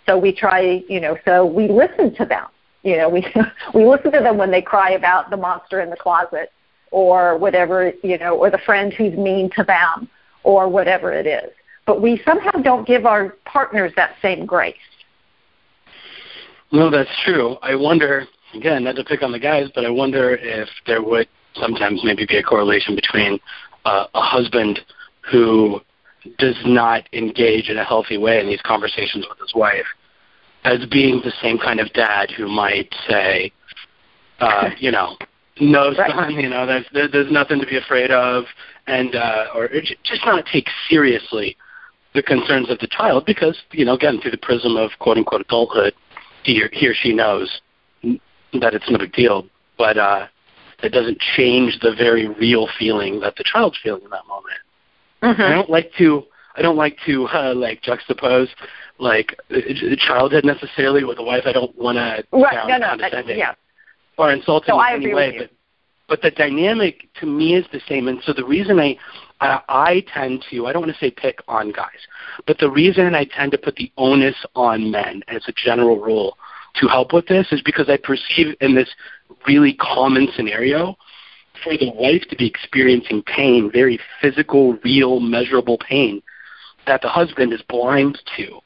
So 0.06 0.18
we 0.18 0.34
try, 0.34 0.84
you 0.88 1.00
know, 1.00 1.18
so 1.26 1.46
we 1.46 1.68
listen 1.68 2.14
to 2.16 2.26
them. 2.26 2.48
You 2.84 2.98
know, 2.98 3.10
we 3.10 3.26
we 3.74 3.86
listen 3.86 4.12
to 4.12 4.20
them 4.20 4.38
when 4.38 4.52
they 4.52 4.62
cry 4.62 4.92
about 4.92 5.30
the 5.30 5.38
monster 5.38 5.82
in 5.82 5.90
the 5.90 5.98
closet 5.98 6.52
or 6.92 7.38
whatever, 7.38 7.92
you 8.04 8.18
know, 8.18 8.38
or 8.38 8.50
the 8.50 8.60
friend 8.60 8.94
who's 8.94 9.14
mean 9.14 9.50
to 9.56 9.64
them 9.64 10.10
or 10.44 10.70
whatever 10.70 11.12
it 11.12 11.28
is. 11.28 11.52
But 11.86 12.02
we 12.02 12.22
somehow 12.26 12.52
don't 12.52 12.86
give 12.86 13.06
our 13.06 13.36
partners 13.46 13.94
that 13.96 14.16
same 14.22 14.46
grace. 14.46 14.76
No, 16.72 16.90
that's 16.90 17.10
true. 17.24 17.56
I 17.62 17.76
wonder, 17.76 18.26
again, 18.54 18.84
not 18.84 18.98
to 18.98 19.04
pick 19.04 19.24
on 19.24 19.32
the 19.32 19.40
guys, 19.40 19.70
but 19.74 19.86
I 19.86 19.90
wonder 19.90 20.36
if 20.36 20.68
there 20.86 21.02
would 21.02 21.28
sometimes 21.56 22.02
maybe 22.04 22.26
be 22.26 22.38
a 22.38 22.44
correlation 22.44 22.96
between 22.96 23.40
uh, 23.88 24.08
a 24.13 24.22
husband 24.22 24.79
who 25.32 25.79
does 26.38 26.58
not 26.65 27.08
engage 27.13 27.70
in 27.70 27.77
a 27.77 27.84
healthy 27.86 28.17
way 28.17 28.39
in 28.39 28.48
these 28.48 28.62
conversations 28.63 29.25
with 29.29 29.39
his 29.39 29.53
wife 29.56 29.86
as 30.65 30.86
being 30.91 31.22
the 31.24 31.32
same 31.41 31.58
kind 31.58 31.79
of 31.79 31.91
dad 31.94 32.29
who 32.32 32.50
might 32.50 32.94
say, 33.08 33.51
uh, 34.39 34.70
you 34.79 34.91
know, 34.91 35.15
no 35.62 35.94
right. 35.94 36.12
son, 36.12 36.34
you 36.36 36.50
know, 36.50 36.65
there's 36.65 36.86
there, 36.94 37.08
there's 37.08 37.32
nothing 37.32 37.60
to 37.60 37.65
be 37.65 37.77
afraid 37.77 38.12
of, 38.12 38.44
and 38.88 39.15
uh, 39.15 39.46
or 39.56 39.70
just 40.03 40.25
not 40.25 40.46
take 40.51 40.67
seriously 40.89 41.58
the 42.13 42.22
concerns 42.22 42.70
of 42.70 42.77
the 42.79 42.88
child 42.88 43.25
because 43.25 43.58
you 43.72 43.86
know 43.86 43.94
again 43.94 44.20
through 44.22 44.32
the 44.32 44.38
prism 44.38 44.75
of 44.75 44.91
quote 45.00 45.17
unquote 45.17 45.41
adulthood, 45.41 45.94
he 46.44 46.62
or, 46.62 46.70
he 46.74 46.88
or 46.88 46.94
she 46.94 47.13
knows 47.13 47.62
that 48.03 48.74
it's 48.74 48.89
no 48.89 49.00
big 49.00 49.13
deal, 49.13 49.48
but 49.77 49.98
uh, 49.98 50.27
that 50.81 50.91
doesn't 50.91 51.19
change 51.36 51.79
the 51.81 51.93
very 51.98 52.27
real 52.27 52.67
feeling 52.77 53.19
that 53.22 53.36
the 53.36 53.43
child's 53.43 53.77
feeling 53.81 54.03
in 54.03 54.10
that 54.10 54.27
moment. 54.27 54.60
Mm-hmm. 55.24 55.41
I 55.41 55.55
don't 55.55 55.69
like 55.69 55.91
to 55.98 56.24
I 56.55 56.62
don't 56.62 56.77
like 56.77 56.98
to 57.05 57.27
uh, 57.27 57.53
like 57.55 57.81
juxtapose 57.81 58.50
like 59.00 59.36
childhood 59.98 60.43
necessarily 60.43 61.03
with 61.03 61.19
a 61.19 61.24
wife. 61.24 61.43
I 61.46 61.53
don't 61.53 61.75
want 61.77 61.98
to 61.98 62.24
right, 62.38 62.53
sound 62.53 62.69
no, 62.69 62.77
no, 62.77 62.88
condescending 62.88 63.38
yeah. 63.38 63.53
or 64.17 64.31
insulting 64.31 64.75
no, 64.75 64.84
in 64.84 65.03
any 65.03 65.13
way, 65.13 65.38
but 65.38 65.50
but 66.07 66.22
the 66.22 66.31
dynamic 66.31 67.10
to 67.19 67.25
me 67.25 67.55
is 67.55 67.65
the 67.72 67.81
same. 67.88 68.07
And 68.07 68.22
so 68.24 68.34
the 68.34 68.46
reason 68.46 68.79
I, 68.79 68.98
I 69.41 69.62
I 69.67 70.05
tend 70.13 70.46
to 70.50 70.67
I 70.67 70.74
don't 70.74 70.81
want 70.81 70.93
to 70.93 71.00
say 71.00 71.12
pick 71.12 71.39
on 71.48 71.72
guys, 71.72 72.07
but 72.46 72.57
the 72.60 72.69
reason 72.69 73.13
I 73.13 73.25
tend 73.25 73.51
to 73.51 73.57
put 73.57 73.75
the 73.75 73.91
onus 73.98 74.36
on 74.55 74.91
men 74.91 75.24
as 75.27 75.43
a 75.48 75.53
general 75.53 76.00
rule 76.00 76.38
to 76.79 76.88
help 76.88 77.13
with 77.13 77.27
this 77.27 77.48
is 77.51 77.62
because 77.62 77.89
I 77.89 77.98
perceive 77.98 78.55
in 78.62 78.75
this 78.75 78.89
really 79.48 79.74
common 79.74 80.27
scenario 80.36 80.96
for 81.63 81.75
the 81.77 81.91
wife 81.96 82.24
to 82.29 82.36
be 82.36 82.48
experiencing 82.48 83.24
pain, 83.24 83.72
very 83.72 84.00
physical, 84.22 84.74
real, 84.84 85.19
measurable 85.19 85.77
pain 85.77 86.22
that 86.86 87.01
the 87.01 87.10
husband 87.10 87.53
is 87.53 87.62
blind 87.67 88.19
to. 88.38 88.60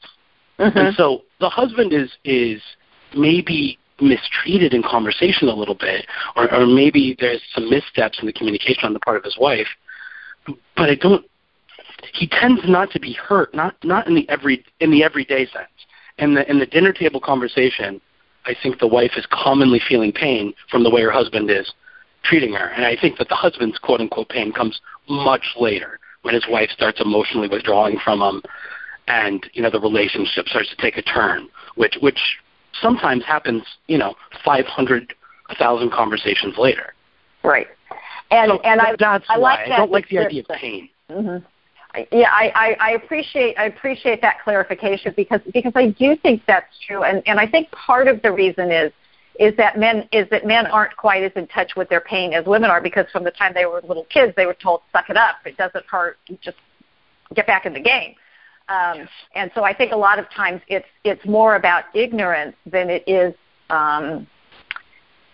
Mm-hmm. 0.58 0.78
And 0.78 0.96
so 0.96 1.22
the 1.40 1.48
husband 1.48 1.92
is 1.92 2.10
is 2.24 2.62
maybe 3.14 3.78
mistreated 4.00 4.74
in 4.74 4.82
conversation 4.82 5.48
a 5.48 5.54
little 5.54 5.74
bit, 5.74 6.06
or, 6.36 6.52
or 6.52 6.66
maybe 6.66 7.16
there's 7.18 7.42
some 7.54 7.68
missteps 7.70 8.18
in 8.20 8.26
the 8.26 8.32
communication 8.32 8.84
on 8.84 8.92
the 8.92 9.00
part 9.00 9.16
of 9.16 9.24
his 9.24 9.36
wife. 9.38 9.66
But 10.46 10.90
I 10.90 10.94
don't. 10.94 11.24
He 12.14 12.26
tends 12.26 12.60
not 12.66 12.90
to 12.92 13.00
be 13.00 13.12
hurt, 13.12 13.54
not 13.54 13.76
not 13.84 14.06
in 14.06 14.14
the 14.14 14.28
every 14.28 14.64
in 14.80 14.90
the 14.90 15.04
everyday 15.04 15.46
sense. 15.46 15.68
In 16.18 16.34
the 16.34 16.48
in 16.48 16.58
the 16.58 16.66
dinner 16.66 16.92
table 16.92 17.20
conversation, 17.20 18.00
I 18.44 18.54
think 18.62 18.78
the 18.78 18.86
wife 18.86 19.12
is 19.16 19.26
commonly 19.30 19.80
feeling 19.88 20.12
pain 20.12 20.54
from 20.70 20.82
the 20.82 20.90
way 20.90 21.02
her 21.02 21.10
husband 21.10 21.50
is 21.50 21.72
treating 22.24 22.52
her, 22.52 22.68
and 22.68 22.84
I 22.84 22.96
think 22.96 23.18
that 23.18 23.28
the 23.28 23.34
husband's 23.34 23.78
quote 23.78 24.00
unquote 24.00 24.28
pain 24.28 24.52
comes 24.52 24.80
much 25.08 25.54
later 25.58 25.98
when 26.22 26.34
his 26.34 26.46
wife 26.48 26.70
starts 26.70 27.00
emotionally 27.00 27.48
withdrawing 27.48 27.98
from 28.04 28.20
him, 28.20 28.42
and 29.08 29.44
you 29.54 29.62
know 29.62 29.70
the 29.70 29.80
relationship 29.80 30.46
starts 30.48 30.70
to 30.70 30.76
take 30.76 30.96
a 30.96 31.02
turn, 31.02 31.48
which 31.76 31.96
which 32.00 32.18
sometimes 32.80 33.24
happens, 33.24 33.62
you 33.86 33.98
know, 33.98 34.14
500, 34.44 35.14
1,000 35.48 35.92
conversations 35.92 36.54
later. 36.56 36.94
Right. 37.44 37.66
And 38.30 38.50
so 38.50 38.60
and 38.60 38.80
I 38.80 38.94
that's 38.98 39.24
I 39.28 39.38
why 39.38 39.54
like 39.56 39.70
I 39.70 39.76
don't 39.76 39.90
like 39.90 40.08
the 40.08 40.18
idea 40.18 40.42
of 40.48 40.56
pain. 40.56 40.88
Mm-hmm. 41.10 41.44
Yeah, 42.10 42.30
I, 42.30 42.52
I, 42.54 42.76
I 42.80 42.90
appreciate 42.92 43.58
I 43.58 43.66
appreciate 43.66 44.22
that 44.22 44.42
clarification 44.42 45.12
because 45.14 45.40
because 45.52 45.72
I 45.74 45.88
do 45.88 46.16
think 46.16 46.42
that's 46.46 46.78
true, 46.86 47.02
and 47.02 47.22
and 47.26 47.38
I 47.38 47.46
think 47.46 47.70
part 47.70 48.08
of 48.08 48.22
the 48.22 48.32
reason 48.32 48.70
is 48.70 48.92
is 49.38 49.54
that 49.56 49.78
men 49.78 50.08
is 50.10 50.26
that 50.30 50.46
men 50.46 50.66
aren't 50.66 50.96
quite 50.96 51.22
as 51.22 51.32
in 51.36 51.46
touch 51.48 51.72
with 51.76 51.88
their 51.90 52.00
pain 52.00 52.32
as 52.32 52.46
women 52.46 52.70
are 52.70 52.80
because 52.80 53.06
from 53.12 53.24
the 53.24 53.30
time 53.30 53.52
they 53.54 53.66
were 53.66 53.82
little 53.86 54.04
kids 54.04 54.32
they 54.36 54.46
were 54.46 54.54
told 54.54 54.80
suck 54.90 55.10
it 55.10 55.16
up. 55.18 55.36
It 55.44 55.56
doesn't 55.58 55.84
hurt. 55.86 56.18
Just 56.40 56.56
get 57.34 57.46
back 57.46 57.66
in 57.66 57.74
the 57.74 57.80
game. 57.80 58.14
Um, 58.68 59.08
and 59.34 59.50
so 59.54 59.64
I 59.64 59.74
think 59.74 59.92
a 59.92 59.96
lot 59.96 60.18
of 60.18 60.30
times 60.30 60.62
it's 60.68 60.86
it's 61.04 61.24
more 61.26 61.56
about 61.56 61.84
ignorance 61.94 62.56
than 62.64 62.88
it 62.88 63.04
is 63.06 63.34
um, 63.68 64.26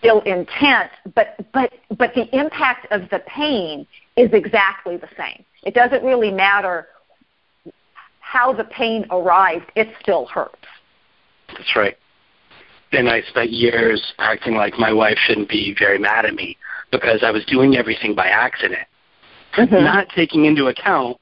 ill 0.03 0.21
intent. 0.21 0.91
But 1.15 1.37
but 1.53 1.71
but 1.97 2.13
the 2.15 2.27
impact 2.37 2.91
of 2.91 3.09
the 3.09 3.19
pain 3.27 3.87
is 4.19 4.29
exactly 4.33 4.97
the 4.97 5.09
same. 5.17 5.43
It 5.63 5.73
doesn't 5.73 6.03
really 6.03 6.31
matter 6.31 6.87
how 8.19 8.53
the 8.53 8.65
pain 8.65 9.05
arrived; 9.11 9.71
it 9.75 9.89
still 10.01 10.25
hurts. 10.25 10.55
That's 11.47 11.75
right. 11.75 11.97
And 12.91 13.09
I 13.09 13.21
spent 13.21 13.51
years 13.51 14.13
acting 14.17 14.55
like 14.55 14.79
my 14.79 14.91
wife 14.91 15.17
shouldn't 15.25 15.49
be 15.49 15.75
very 15.77 15.99
mad 15.99 16.25
at 16.25 16.33
me 16.33 16.57
because 16.91 17.23
I 17.23 17.31
was 17.31 17.45
doing 17.45 17.75
everything 17.75 18.15
by 18.15 18.27
accident, 18.27 18.87
mm-hmm. 19.55 19.75
not 19.75 20.07
taking 20.15 20.45
into 20.45 20.67
account 20.67 21.17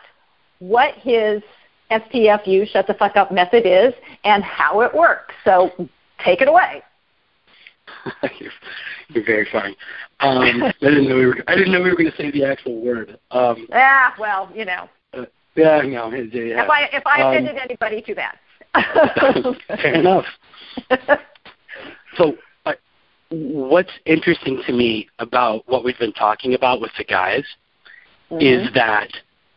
what 0.60 0.94
his 0.94 1.42
STFU, 1.90 2.68
shut 2.70 2.86
the 2.86 2.94
fuck 2.94 3.16
up 3.16 3.32
method 3.32 3.66
is 3.66 3.92
and 4.24 4.44
how 4.44 4.80
it 4.82 4.94
works. 4.94 5.34
So 5.44 5.70
take 6.24 6.40
it 6.40 6.48
away. 6.48 6.82
you're, 8.38 8.52
you're, 9.08 9.24
very 9.24 9.48
funny. 9.50 9.76
Um, 10.20 10.62
I 10.62 10.72
didn't 10.80 11.08
know 11.08 11.16
we 11.16 11.26
were. 11.26 11.38
I 11.48 11.56
didn't 11.56 11.72
know 11.72 11.82
we 11.82 11.90
were 11.90 11.96
going 11.96 12.10
to 12.10 12.16
say 12.16 12.30
the 12.30 12.44
actual 12.44 12.80
word. 12.80 13.18
Um, 13.32 13.66
yeah, 13.68 14.10
well, 14.18 14.48
you 14.54 14.64
know. 14.64 14.88
Uh, 15.12 15.24
yeah, 15.56 15.82
no. 15.82 16.10
Yeah. 16.12 16.62
If 16.64 16.70
I 16.70 16.88
if 16.92 17.02
I 17.04 17.22
um, 17.22 17.32
offended 17.32 17.56
anybody, 17.56 18.00
too 18.00 18.14
bad. 18.14 18.38
fair 19.66 19.94
enough. 19.94 20.26
So, 22.16 22.34
uh, 22.66 22.72
what's 23.30 23.92
interesting 24.04 24.62
to 24.66 24.72
me 24.72 25.08
about 25.18 25.62
what 25.66 25.84
we've 25.84 25.98
been 25.98 26.12
talking 26.12 26.54
about 26.54 26.80
with 26.80 26.90
the 26.98 27.04
guys 27.04 27.44
mm-hmm. 28.30 28.40
is 28.40 28.72
that 28.74 29.08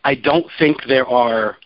I 0.03 0.15
don't 0.15 0.45
think 0.60 0.77
there 0.88 1.07
are. 1.07 1.57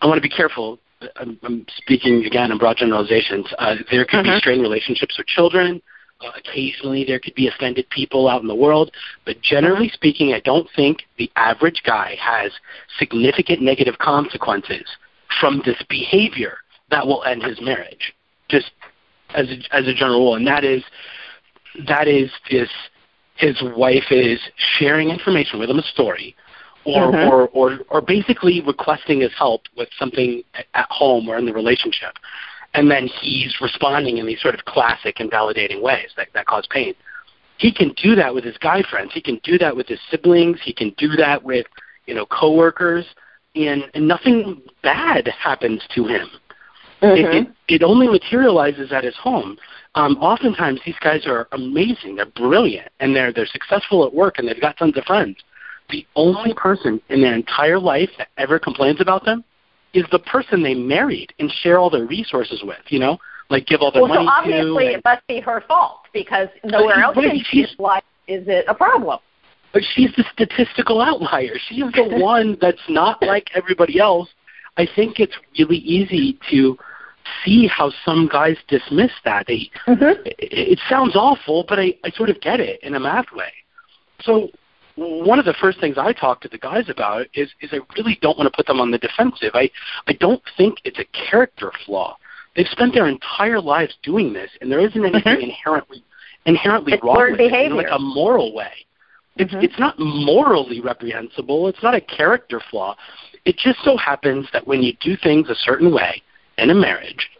I 0.00 0.06
want 0.06 0.18
to 0.18 0.22
be 0.22 0.34
careful. 0.34 0.78
I'm, 1.16 1.38
I'm 1.42 1.66
speaking 1.76 2.24
again 2.24 2.50
in 2.52 2.58
broad 2.58 2.76
generalizations. 2.76 3.46
Uh, 3.58 3.76
there 3.90 4.04
could 4.04 4.24
Mhm. 4.24 4.34
be 4.34 4.38
strained 4.38 4.62
relationships 4.62 5.18
with 5.18 5.26
children. 5.26 5.82
Uh, 6.20 6.30
occasionally, 6.36 7.04
there 7.04 7.18
could 7.18 7.34
be 7.34 7.48
offended 7.48 7.88
people 7.90 8.28
out 8.28 8.40
in 8.40 8.48
the 8.48 8.54
world. 8.54 8.92
But 9.24 9.40
generally 9.42 9.88
speaking, 9.88 10.32
I 10.32 10.40
don't 10.40 10.70
think 10.70 11.04
the 11.18 11.30
average 11.36 11.82
guy 11.84 12.16
has 12.20 12.52
significant 12.98 13.60
negative 13.60 13.98
consequences 13.98 14.86
from 15.40 15.60
this 15.64 15.80
behavior 15.88 16.58
that 16.90 17.06
will 17.06 17.24
end 17.24 17.42
his 17.42 17.60
marriage. 17.60 18.14
Just 18.48 18.70
as 19.34 19.50
a, 19.50 19.74
as 19.74 19.88
a 19.88 19.94
general 19.94 20.20
rule, 20.20 20.34
and 20.36 20.46
that 20.46 20.64
is 20.64 20.84
that 21.88 22.06
is 22.06 22.30
this 22.50 22.70
his 23.36 23.60
wife 23.76 24.12
is 24.12 24.38
sharing 24.78 25.10
information 25.10 25.58
with 25.58 25.68
him, 25.68 25.78
a 25.78 25.82
story, 25.82 26.36
or 26.84 27.12
Mhm. 27.12 27.30
or, 27.30 27.48
or 27.48 27.78
or 27.88 28.00
basically 28.00 28.60
requesting 28.60 29.20
his 29.20 29.32
help 29.34 29.62
with 29.76 29.88
something 29.98 30.42
at- 30.74 30.90
home 30.90 31.28
or 31.28 31.36
in 31.36 31.46
the 31.46 31.52
relationship, 31.52 32.18
and 32.74 32.90
then 32.90 33.06
he's 33.06 33.60
responding 33.60 34.18
in 34.18 34.26
these 34.26 34.40
sort 34.40 34.54
of 34.54 34.64
classic 34.64 35.20
and 35.20 35.30
validating 35.30 35.80
ways 35.80 36.10
that 36.16 36.28
that 36.34 36.46
cause 36.46 36.66
pain. 36.68 36.94
He 37.58 37.72
can 37.72 37.90
do 38.02 38.14
that 38.16 38.34
with 38.34 38.44
his 38.44 38.58
guy 38.58 38.82
friends. 38.82 39.12
He 39.12 39.20
can 39.20 39.40
do 39.44 39.58
that 39.58 39.74
with 39.76 39.86
his 39.88 40.00
siblings. 40.10 40.60
He 40.60 40.72
can 40.72 40.90
do 40.98 41.10
that 41.16 41.42
with 41.42 41.66
you 42.06 42.14
know 42.14 42.26
coworkers, 42.26 43.06
and, 43.54 43.88
and 43.94 44.06
nothing 44.06 44.60
bad 44.82 45.26
happens 45.28 45.82
to 45.94 46.04
him 46.06 46.28
it, 47.02 47.18
it, 47.18 47.46
Mhm. 47.48 47.52
it 47.68 47.82
only 47.82 48.08
materializes 48.08 48.92
at 48.92 49.04
his 49.04 49.16
home. 49.16 49.58
Um, 49.94 50.16
oftentimes, 50.20 50.80
these 50.84 50.98
guys 51.00 51.26
are 51.26 51.46
amazing. 51.52 52.16
They're 52.16 52.26
brilliant, 52.26 52.88
and 53.00 53.14
they're 53.14 53.32
they're 53.32 53.46
successful 53.46 54.04
at 54.04 54.12
work, 54.14 54.38
and 54.38 54.48
they've 54.48 54.60
got 54.60 54.76
tons 54.76 54.96
of 54.96 55.04
friends. 55.04 55.36
The 55.90 56.06
only 56.16 56.54
person 56.54 57.00
in 57.10 57.20
their 57.20 57.34
entire 57.34 57.78
life 57.78 58.10
that 58.18 58.28
ever 58.38 58.58
complains 58.58 59.00
about 59.00 59.24
them 59.24 59.44
is 59.92 60.04
the 60.10 60.18
person 60.20 60.62
they 60.62 60.74
married 60.74 61.32
and 61.38 61.50
share 61.62 61.78
all 61.78 61.90
their 61.90 62.06
resources 62.06 62.62
with. 62.64 62.78
You 62.88 62.98
know, 63.00 63.18
like 63.50 63.66
give 63.66 63.80
all 63.82 63.92
their 63.92 64.02
Well, 64.02 64.14
so 64.14 64.28
obviously 64.28 64.86
to. 64.86 64.94
it 64.94 65.04
must 65.04 65.26
be 65.28 65.40
her 65.40 65.62
fault 65.68 66.00
because 66.12 66.48
nowhere 66.64 67.00
else 67.02 67.16
in 67.18 67.40
she's- 67.50 67.70
his 67.70 67.78
life 67.78 68.02
is 68.26 68.48
it 68.48 68.64
a 68.68 68.74
problem. 68.74 69.18
But 69.72 69.82
she's 69.94 70.10
the 70.16 70.24
statistical 70.32 71.00
outlier. 71.02 71.54
She's 71.68 71.84
the 71.94 72.04
one 72.20 72.56
that's 72.60 72.78
not 72.88 73.20
like 73.22 73.48
everybody 73.54 73.98
else. 73.98 74.28
I 74.76 74.86
think 74.96 75.20
it's 75.20 75.34
really 75.58 75.76
easy 75.78 76.38
to 76.50 76.76
see 77.44 77.66
how 77.66 77.92
some 78.04 78.28
guys 78.28 78.56
dismiss 78.68 79.10
that. 79.24 79.46
They 79.46 79.70
Mm-hmm. 79.86 80.22
it, 80.26 80.36
it 80.38 80.80
sounds 80.88 81.14
awful, 81.16 81.64
but 81.68 81.78
I, 81.78 81.94
I 82.04 82.10
sort 82.10 82.30
of 82.30 82.40
get 82.40 82.60
it 82.60 82.82
in 82.82 82.94
a 82.94 83.00
math 83.00 83.26
way. 83.34 83.52
So 84.22 84.48
one 84.96 85.38
of 85.38 85.44
the 85.44 85.54
first 85.54 85.80
things 85.80 85.96
I 85.98 86.12
talk 86.12 86.40
to 86.42 86.48
the 86.48 86.58
guys 86.58 86.88
about 86.88 87.26
is 87.34 87.50
is 87.60 87.70
I 87.72 87.80
really 87.96 88.18
don't 88.22 88.38
want 88.38 88.50
to 88.50 88.56
put 88.56 88.66
them 88.66 88.80
on 88.80 88.90
the 88.90 88.98
defensive. 88.98 89.50
I 89.54 89.70
I 90.06 90.12
don't 90.14 90.42
think 90.56 90.78
it's 90.84 90.98
a 90.98 91.04
character 91.30 91.72
flaw. 91.84 92.16
They've 92.54 92.68
spent 92.68 92.94
their 92.94 93.08
entire 93.08 93.60
lives 93.60 93.96
doing 94.02 94.32
this, 94.32 94.50
and 94.60 94.70
there 94.70 94.80
isn't 94.80 95.04
anything 95.04 95.36
Mhm. 95.36 95.42
inherently 95.42 96.02
inherently 96.46 96.92
It's 96.92 97.02
wrong 97.02 97.32
with 97.32 97.40
it 97.40 97.52
in 97.52 97.76
like 97.76 97.90
a 97.90 97.98
moral 97.98 98.52
way. 98.52 98.86
It's 99.36 99.52
Mhm. 99.52 99.64
it's 99.64 99.78
not 99.78 99.98
morally 99.98 100.80
reprehensible. 100.80 101.68
It's 101.68 101.82
not 101.82 101.94
a 101.94 102.00
character 102.00 102.60
flaw. 102.60 102.96
It 103.44 103.56
just 103.56 103.80
so 103.82 103.96
happens 103.96 104.48
that 104.52 104.66
when 104.66 104.82
you 104.82 104.92
do 105.00 105.16
things 105.16 105.50
a 105.50 105.54
certain 105.54 105.90
way 105.92 106.22
in 106.58 106.70
a 106.70 106.74
marriage, 106.74 107.30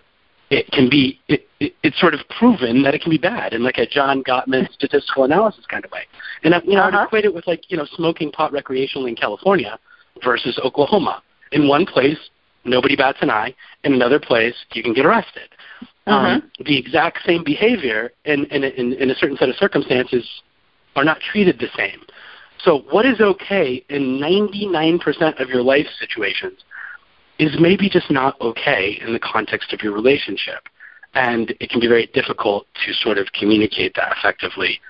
it 0.51 0.71
can 0.73 0.89
be 0.91 1.19
it, 1.29 1.47
it, 1.61 1.75
it's 1.83 1.99
sort 2.01 2.15
of 2.15 2.21
proven 2.39 2.83
that 2.83 2.95
it 2.95 3.01
can 3.01 3.11
be 3.11 3.19
bad 3.19 3.53
in 3.53 3.63
like 3.63 3.79
a 3.79 3.87
John 3.87 4.23
Gottman 4.23 4.71
statistical 4.73 5.25
analysis 5.25 5.65
kind 5.67 5.85
of 5.85 5.91
way. 5.91 6.03
And 6.43 6.55
I, 6.55 6.61
you 6.65 6.75
know, 6.75 6.83
Uh-huh. 6.83 6.99
I'd 6.99 7.05
equate 7.05 7.25
it 7.25 7.35
with 7.35 7.47
like 7.47 7.71
you 7.71 7.77
know 7.77 7.87
smoking 7.95 8.31
pot 8.31 8.53
recreationally 8.53 9.09
in 9.09 9.17
California 9.17 9.79
versus 10.23 10.59
Oklahoma. 10.63 11.23
In 11.53 11.69
one 11.69 11.87
place, 11.87 12.19
nobody 12.65 12.97
bats 12.97 13.19
an 13.21 13.31
eye. 13.31 13.55
In 13.85 13.95
another 13.95 14.21
place, 14.21 14.55
you 14.73 14.83
can 14.83 14.93
get 14.95 15.07
arrested. 15.07 15.49
Um, 16.07 16.51
the 16.67 16.77
exact 16.79 17.21
same 17.25 17.43
behavior 17.43 18.13
in, 18.27 18.45
in, 18.47 18.63
in, 18.63 18.93
in 18.93 19.11
a 19.11 19.15
certain 19.15 19.39
set 19.39 19.49
of 19.49 19.57
circumstances 19.57 20.29
are 20.97 21.05
not 21.05 21.19
treated 21.21 21.59
the 21.59 21.69
same. 21.75 22.01
So 22.63 22.85
what 22.91 23.07
is 23.07 23.21
okay 23.21 23.83
in 23.89 24.19
99% 24.21 25.41
of 25.41 25.49
your 25.49 25.63
life 25.63 25.87
situations 25.99 26.59
is 27.39 27.57
maybe 27.59 27.89
just 27.89 28.11
not 28.11 28.41
okay 28.41 28.99
in 29.05 29.13
the 29.13 29.19
context 29.19 29.73
of 29.73 29.83
your 29.83 29.93
relationship. 29.93 30.69
And 31.15 31.55
it 31.61 31.71
can 31.71 31.81
be 31.81 31.87
very 31.87 32.07
difficult 32.13 32.67
to 32.87 32.93
sort 32.95 33.19
of 33.19 33.27
communicate 33.39 33.95
that 33.95 34.15
effectively. 34.19 34.81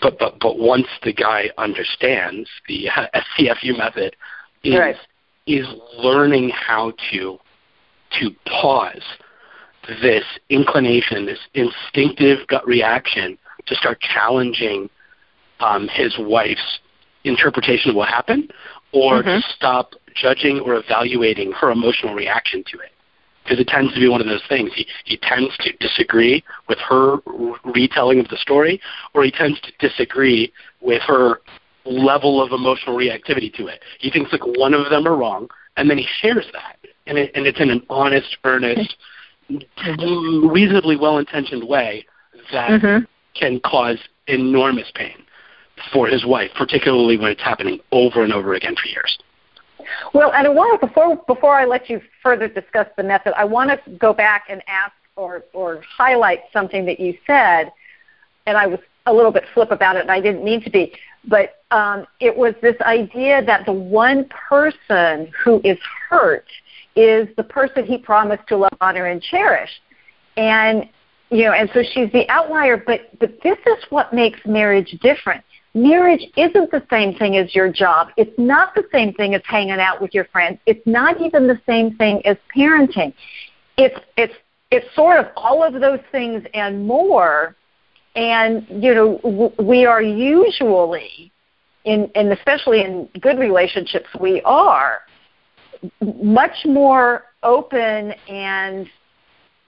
But, 0.00 0.18
but, 0.18 0.38
but 0.40 0.58
once 0.58 0.86
the 1.02 1.12
guy 1.12 1.50
understands 1.58 2.48
the 2.68 2.86
STFU 3.14 3.76
method 3.76 4.16
is, 4.62 4.74
Right. 4.78 4.96
is 5.46 5.66
learning 5.98 6.50
how 6.50 6.92
to, 7.12 7.38
to 8.20 8.30
pause 8.46 9.02
this 10.02 10.24
inclination, 10.48 11.26
this 11.26 11.38
instinctive 11.54 12.46
gut 12.46 12.66
reaction 12.66 13.36
to 13.66 13.74
start 13.74 14.00
challenging 14.00 14.88
um, 15.60 15.88
his 15.88 16.14
wife's 16.18 16.78
interpretation 17.24 17.90
of 17.90 17.96
what 17.96 18.08
happened, 18.08 18.52
or 18.92 19.22
Mhm. 19.22 19.40
to 19.42 19.52
stop 19.54 19.94
judging 20.14 20.60
or 20.60 20.74
evaluating 20.74 21.52
her 21.52 21.70
emotional 21.70 22.14
reaction 22.14 22.64
to 22.72 22.78
it. 22.78 22.90
Because 23.44 23.58
it 23.58 23.68
tends 23.68 23.92
to 23.94 24.00
be 24.00 24.08
one 24.08 24.20
of 24.20 24.26
those 24.26 24.44
things. 24.48 24.70
He, 24.74 24.86
he 25.04 25.16
tends 25.16 25.56
to 25.58 25.72
disagree 25.78 26.44
with 26.68 26.78
her 26.78 27.16
retelling 27.64 28.20
of 28.20 28.28
the 28.28 28.36
story, 28.36 28.80
or 29.14 29.24
he 29.24 29.30
tends 29.30 29.58
to 29.62 29.72
disagree 29.78 30.52
with 30.80 31.02
her 31.02 31.40
level 31.84 32.42
of 32.42 32.52
emotional 32.52 32.96
reactivity 32.96 33.52
to 33.54 33.66
it. 33.66 33.82
He 33.98 34.10
thinks 34.10 34.30
like 34.30 34.42
one 34.44 34.74
of 34.74 34.90
them 34.90 35.06
are 35.06 35.16
wrong, 35.16 35.48
and 35.76 35.88
then 35.88 35.98
he 35.98 36.06
shares 36.20 36.46
that, 36.52 36.76
and 37.06 37.16
it, 37.16 37.30
and 37.34 37.46
it's 37.46 37.60
in 37.60 37.70
an 37.70 37.82
honest, 37.88 38.36
earnest, 38.44 38.96
reasonably 39.48 40.96
well-intentioned 40.96 41.64
way 41.64 42.06
that 42.52 42.70
Mhm. 42.70 43.06
can 43.34 43.58
cause 43.60 43.98
enormous 44.26 44.90
pain 44.94 45.24
for 45.92 46.06
his 46.06 46.24
wife, 46.24 46.52
particularly 46.54 47.16
when 47.16 47.32
it's 47.32 47.42
happening 47.42 47.80
over 47.90 48.22
and 48.22 48.32
over 48.32 48.54
again 48.54 48.76
for 48.76 48.86
years. 48.88 49.18
Well, 50.14 50.32
and 50.32 50.46
I 50.46 50.50
want 50.50 50.80
before 50.80 51.16
before 51.26 51.54
I 51.54 51.64
let 51.64 51.88
you 51.88 52.00
further 52.22 52.48
discuss 52.48 52.86
the 52.96 53.02
method, 53.02 53.32
I 53.36 53.44
want 53.44 53.70
to 53.70 53.90
go 53.92 54.12
back 54.12 54.44
and 54.48 54.62
ask 54.66 54.92
or 55.16 55.44
or 55.52 55.82
highlight 55.96 56.40
something 56.52 56.84
that 56.86 57.00
you 57.00 57.16
said, 57.26 57.72
and 58.46 58.56
I 58.56 58.66
was 58.66 58.80
a 59.06 59.12
little 59.12 59.32
bit 59.32 59.44
flip 59.54 59.70
about 59.70 59.96
it, 59.96 60.02
and 60.02 60.10
I 60.10 60.20
didn't 60.20 60.44
mean 60.44 60.62
to 60.62 60.70
be, 60.70 60.92
but 61.26 61.62
um, 61.70 62.06
it 62.20 62.36
was 62.36 62.54
this 62.62 62.76
idea 62.82 63.44
that 63.44 63.66
the 63.66 63.72
one 63.72 64.26
person 64.26 65.32
who 65.44 65.60
is 65.64 65.78
hurt 66.08 66.46
is 66.96 67.28
the 67.36 67.44
person 67.44 67.84
he 67.84 67.98
promised 67.98 68.46
to 68.48 68.56
love, 68.56 68.76
honor, 68.80 69.06
and 69.06 69.22
cherish, 69.22 69.70
and 70.36 70.88
you 71.30 71.44
know, 71.44 71.52
and 71.52 71.70
so 71.72 71.82
she's 71.94 72.10
the 72.12 72.28
outlier. 72.28 72.76
But 72.76 73.18
but 73.18 73.40
this 73.42 73.58
is 73.66 73.84
what 73.90 74.12
makes 74.12 74.40
marriage 74.44 74.96
different 75.00 75.44
marriage 75.74 76.26
isn't 76.36 76.70
the 76.70 76.82
same 76.90 77.14
thing 77.14 77.36
as 77.36 77.54
your 77.54 77.70
job. 77.72 78.08
It's 78.16 78.36
not 78.38 78.74
the 78.74 78.84
same 78.92 79.12
thing 79.14 79.34
as 79.34 79.42
hanging 79.44 79.80
out 79.80 80.00
with 80.00 80.14
your 80.14 80.24
friends. 80.26 80.58
It's 80.66 80.84
not 80.86 81.20
even 81.20 81.46
the 81.46 81.60
same 81.66 81.96
thing 81.96 82.24
as 82.26 82.36
parenting. 82.56 83.14
It's 83.76 83.98
it's 84.16 84.34
it's 84.70 84.86
sort 84.94 85.18
of 85.18 85.26
all 85.36 85.62
of 85.62 85.80
those 85.80 86.00
things 86.12 86.44
and 86.54 86.86
more. 86.86 87.56
And 88.16 88.66
you 88.68 88.94
know, 88.94 89.18
w- 89.22 89.52
we 89.60 89.86
are 89.86 90.02
usually 90.02 91.32
in 91.84 92.10
and 92.14 92.32
especially 92.32 92.82
in 92.82 93.08
good 93.20 93.38
relationships, 93.38 94.08
we 94.20 94.42
are 94.42 95.00
much 96.22 96.64
more 96.64 97.24
open 97.42 98.12
and 98.28 98.88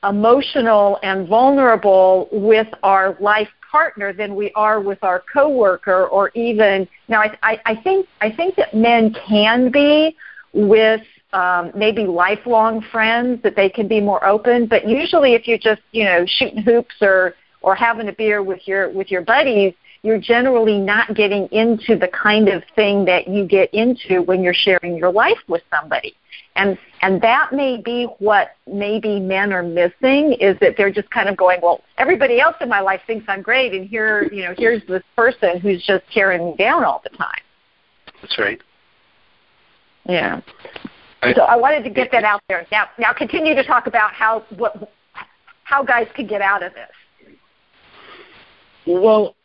emotional 0.04 0.98
and 1.02 1.28
vulnerable 1.28 2.28
with 2.32 2.66
our 2.82 3.16
life 3.20 3.48
partner 3.72 4.12
than 4.12 4.36
we 4.36 4.52
are 4.52 4.80
with 4.80 5.02
our 5.02 5.24
coworker 5.32 6.06
or 6.08 6.30
even 6.34 6.86
now 7.08 7.22
I, 7.22 7.38
I, 7.42 7.60
I 7.64 7.76
think 7.82 8.06
I 8.20 8.30
think 8.30 8.54
that 8.56 8.74
men 8.74 9.16
can 9.26 9.72
be 9.72 10.14
with 10.52 11.00
um, 11.32 11.72
maybe 11.74 12.04
lifelong 12.04 12.84
friends 12.92 13.42
that 13.42 13.56
they 13.56 13.70
can 13.70 13.88
be 13.88 13.98
more 13.98 14.22
open 14.26 14.66
but 14.66 14.86
usually 14.86 15.32
if 15.32 15.48
you're 15.48 15.56
just 15.56 15.80
you 15.92 16.04
know 16.04 16.26
shooting 16.26 16.62
hoops 16.62 16.96
or 17.00 17.34
or 17.62 17.74
having 17.74 18.08
a 18.08 18.12
beer 18.12 18.42
with 18.42 18.60
your 18.68 18.90
with 18.90 19.10
your 19.10 19.22
buddies 19.22 19.72
you're 20.02 20.18
generally 20.18 20.78
not 20.78 21.14
getting 21.14 21.46
into 21.52 21.96
the 21.96 22.08
kind 22.08 22.48
of 22.48 22.62
thing 22.74 23.04
that 23.04 23.28
you 23.28 23.46
get 23.46 23.72
into 23.72 24.22
when 24.22 24.42
you're 24.42 24.54
sharing 24.54 24.96
your 24.96 25.12
life 25.12 25.38
with 25.48 25.62
somebody. 25.70 26.14
And 26.56 26.76
and 27.02 27.20
that 27.22 27.52
may 27.52 27.80
be 27.80 28.04
what 28.18 28.56
maybe 28.66 29.20
men 29.20 29.52
are 29.52 29.62
missing 29.62 30.36
is 30.40 30.56
that 30.60 30.74
they're 30.76 30.92
just 30.92 31.10
kind 31.10 31.28
of 31.28 31.36
going 31.36 31.60
well 31.62 31.82
everybody 31.98 32.40
else 32.40 32.56
in 32.60 32.68
my 32.68 32.80
life 32.80 33.00
thinks 33.06 33.24
i'm 33.26 33.40
great 33.42 33.72
and 33.72 33.88
here 33.88 34.28
you 34.32 34.42
know 34.42 34.54
here's 34.56 34.86
this 34.86 35.02
person 35.16 35.58
who's 35.60 35.82
just 35.86 36.04
tearing 36.12 36.50
me 36.50 36.56
down 36.56 36.84
all 36.84 37.00
the 37.04 37.16
time. 37.16 37.40
That's 38.20 38.38
right. 38.38 38.60
yeah. 40.04 40.40
I- 41.22 41.32
so 41.34 41.42
i 41.42 41.56
wanted 41.56 41.84
to 41.84 41.90
get 41.90 42.10
that 42.12 42.24
out 42.24 42.42
there. 42.48 42.66
Now 42.72 42.88
now 42.98 43.12
continue 43.12 43.54
to 43.54 43.64
talk 43.64 43.86
about 43.86 44.12
how 44.12 44.44
what 44.56 44.92
how 45.64 45.82
guys 45.82 46.08
could 46.14 46.28
get 46.28 46.42
out 46.42 46.62
of 46.62 46.72
this. 46.74 47.36
Well, 48.86 49.36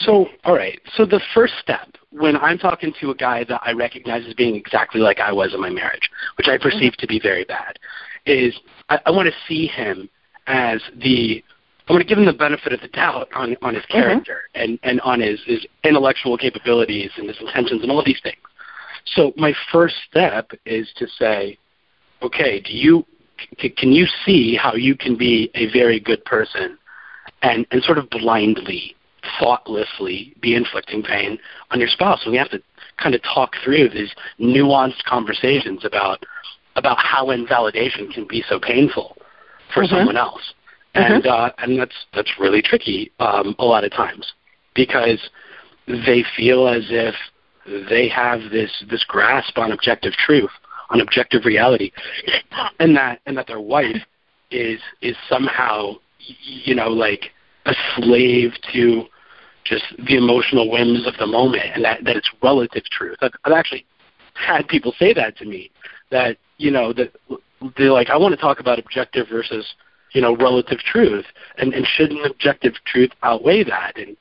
So, 0.00 0.26
all 0.44 0.54
right. 0.54 0.80
So 0.96 1.04
the 1.04 1.20
first 1.34 1.54
step 1.60 1.88
when 2.14 2.36
I'm 2.36 2.58
talking 2.58 2.92
to 3.00 3.10
a 3.10 3.14
guy 3.14 3.44
that 3.44 3.60
I 3.64 3.72
recognize 3.72 4.24
as 4.26 4.34
being 4.34 4.54
exactly 4.54 5.00
like 5.00 5.18
I 5.18 5.32
was 5.32 5.52
in 5.52 5.60
my 5.60 5.70
marriage, 5.70 6.08
which 6.38 6.46
I 6.48 6.56
perceive 6.58 6.92
mm-hmm. 6.92 7.00
to 7.00 7.06
be 7.06 7.20
very 7.20 7.44
bad, 7.44 7.78
is 8.24 8.54
I, 8.88 9.00
I 9.06 9.10
want 9.10 9.28
to 9.28 9.34
see 9.48 9.66
him 9.66 10.08
as 10.46 10.80
the 11.02 11.42
I 11.88 11.92
want 11.92 12.02
to 12.02 12.08
give 12.08 12.16
him 12.16 12.24
the 12.24 12.32
benefit 12.32 12.72
of 12.72 12.80
the 12.80 12.88
doubt 12.88 13.28
on 13.34 13.56
on 13.62 13.74
his 13.74 13.82
mm-hmm. 13.84 13.92
character 13.92 14.42
mm-hmm. 14.54 14.62
and 14.62 14.78
and 14.84 15.00
on 15.00 15.20
his 15.20 15.40
his 15.44 15.66
intellectual 15.82 16.38
capabilities 16.38 17.10
and 17.16 17.28
his 17.28 17.38
intentions 17.40 17.82
and 17.82 17.90
all 17.90 17.98
of 17.98 18.06
these 18.06 18.20
things. 18.22 18.38
So 19.06 19.32
my 19.36 19.52
first 19.70 19.96
step 20.08 20.52
is 20.64 20.90
to 20.96 21.06
say, 21.18 21.58
okay, 22.22 22.60
do 22.60 22.72
you 22.72 23.04
c- 23.60 23.70
can 23.70 23.92
you 23.92 24.06
see 24.24 24.56
how 24.56 24.74
you 24.74 24.96
can 24.96 25.16
be 25.16 25.50
a 25.54 25.70
very 25.72 25.98
good 25.98 26.24
person 26.24 26.78
and 27.42 27.66
and 27.72 27.82
sort 27.82 27.98
of 27.98 28.08
blindly 28.08 28.94
thoughtlessly 29.38 30.34
be 30.40 30.54
inflicting 30.54 31.02
pain 31.02 31.38
on 31.70 31.78
your 31.78 31.88
spouse. 31.88 32.20
And 32.24 32.32
we 32.32 32.38
have 32.38 32.50
to 32.50 32.62
kind 33.02 33.14
of 33.14 33.22
talk 33.22 33.52
through 33.64 33.90
these 33.90 34.14
nuanced 34.40 35.02
conversations 35.04 35.84
about 35.84 36.24
about 36.76 36.98
how 36.98 37.30
invalidation 37.30 38.10
can 38.10 38.26
be 38.26 38.44
so 38.48 38.58
painful 38.58 39.16
for 39.72 39.84
mm-hmm. 39.84 39.94
someone 39.94 40.16
else. 40.16 40.54
And 40.94 41.24
mm-hmm. 41.24 41.28
uh, 41.28 41.50
and 41.58 41.78
that's 41.78 42.06
that's 42.14 42.30
really 42.38 42.62
tricky 42.62 43.12
um, 43.20 43.54
a 43.58 43.64
lot 43.64 43.84
of 43.84 43.92
times 43.92 44.32
because 44.74 45.20
they 45.86 46.24
feel 46.36 46.68
as 46.68 46.84
if 46.88 47.14
they 47.88 48.08
have 48.08 48.50
this 48.50 48.84
this 48.90 49.04
grasp 49.04 49.58
on 49.58 49.72
objective 49.72 50.12
truth, 50.12 50.50
on 50.90 51.00
objective 51.00 51.44
reality, 51.44 51.90
and 52.78 52.96
that 52.96 53.20
and 53.26 53.36
that 53.36 53.46
their 53.46 53.60
wife 53.60 54.02
is 54.50 54.80
is 55.02 55.16
somehow 55.28 55.94
you 56.18 56.74
know 56.74 56.88
like 56.88 57.30
a 57.66 57.74
slave 57.96 58.52
to 58.72 59.04
just 59.64 59.84
the 60.06 60.16
emotional 60.16 60.70
whims 60.70 61.06
of 61.06 61.14
the 61.18 61.26
moment, 61.26 61.66
and 61.74 61.84
that 61.84 62.04
that 62.04 62.16
it's 62.16 62.30
relative 62.42 62.84
truth. 62.84 63.18
I've, 63.20 63.32
I've 63.44 63.52
actually 63.52 63.86
had 64.34 64.68
people 64.68 64.92
say 64.98 65.12
that 65.14 65.36
to 65.38 65.44
me 65.44 65.70
that 66.10 66.36
you 66.58 66.70
know 66.70 66.92
that 66.92 67.12
they're 67.76 67.92
like, 67.92 68.10
I 68.10 68.16
want 68.16 68.34
to 68.34 68.40
talk 68.40 68.60
about 68.60 68.78
objective 68.78 69.28
versus 69.28 69.66
you 70.12 70.20
know 70.20 70.36
relative 70.36 70.78
truth, 70.78 71.26
and 71.58 71.72
and 71.72 71.86
shouldn't 71.86 72.26
objective 72.26 72.74
truth 72.86 73.10
outweigh 73.22 73.64
that? 73.64 73.96
And 73.96 74.16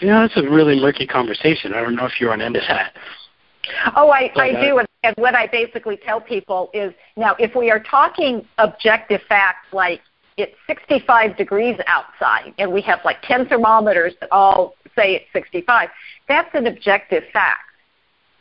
you 0.00 0.08
know, 0.08 0.20
that's 0.20 0.36
a 0.36 0.48
really 0.48 0.78
murky 0.80 1.06
conversation. 1.06 1.74
I 1.74 1.80
don't 1.80 1.96
know 1.96 2.06
if 2.06 2.20
you're 2.20 2.32
on 2.32 2.40
end 2.40 2.56
of 2.56 2.62
that. 2.68 2.94
Oh, 3.96 4.10
I, 4.10 4.30
but, 4.34 4.42
I 4.42 4.50
uh, 4.52 4.60
do. 4.60 4.80
And 5.02 5.14
what 5.16 5.34
I 5.34 5.46
basically 5.46 5.96
tell 5.96 6.20
people 6.20 6.70
is 6.72 6.92
now, 7.16 7.36
if 7.38 7.54
we 7.54 7.70
are 7.70 7.80
talking 7.80 8.46
objective 8.58 9.20
facts 9.28 9.66
like 9.72 10.00
it's 10.38 10.54
65 10.66 11.36
degrees 11.36 11.76
outside 11.86 12.54
and 12.58 12.72
we 12.72 12.80
have 12.82 13.00
like 13.04 13.20
10 13.22 13.46
thermometers 13.46 14.14
that 14.20 14.30
all 14.32 14.74
say 14.96 15.14
it's 15.14 15.26
65. 15.32 15.88
That's 16.28 16.48
an 16.54 16.66
objective 16.66 17.24
fact. 17.32 17.60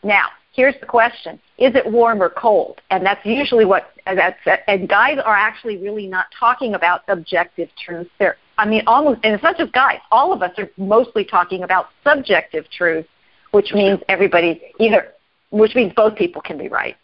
Now, 0.03 0.27
here's 0.53 0.75
the 0.79 0.85
question. 0.85 1.39
Is 1.57 1.75
it 1.75 1.91
warm 1.91 2.21
or 2.21 2.29
cold? 2.29 2.81
And 2.91 3.05
that's 3.05 3.25
usually 3.25 3.65
what 3.65 3.91
that's 4.05 4.39
and 4.67 4.87
guys 4.87 5.17
are 5.23 5.35
actually 5.35 5.77
really 5.77 6.07
not 6.07 6.27
talking 6.37 6.75
about 6.75 7.01
objective 7.07 7.69
truth. 7.83 8.07
They're 8.19 8.37
I 8.57 8.65
mean 8.65 8.83
almost 8.87 9.21
and 9.23 9.33
it's 9.33 9.43
not 9.43 9.57
just 9.57 9.73
guys, 9.73 9.99
all 10.11 10.33
of 10.33 10.41
us 10.41 10.51
are 10.57 10.69
mostly 10.77 11.25
talking 11.25 11.63
about 11.63 11.87
subjective 12.03 12.65
truth, 12.69 13.05
which 13.51 13.71
means 13.73 13.99
everybody 14.07 14.61
either 14.79 15.13
which 15.49 15.75
means 15.75 15.93
both 15.95 16.15
people 16.15 16.41
can 16.41 16.57
be 16.57 16.67
right. 16.67 16.95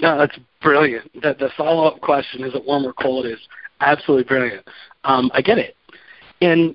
No, 0.00 0.18
that's 0.18 0.38
brilliant. 0.60 1.12
The, 1.14 1.36
the 1.38 1.50
follow 1.56 1.86
up 1.86 2.00
question 2.00 2.44
is 2.44 2.54
it 2.54 2.64
warm 2.64 2.84
or 2.84 2.92
cold 2.94 3.26
is 3.26 3.38
absolutely 3.80 4.24
brilliant. 4.24 4.66
Um, 5.04 5.30
I 5.34 5.42
get 5.42 5.58
it, 5.58 5.76
and 6.40 6.74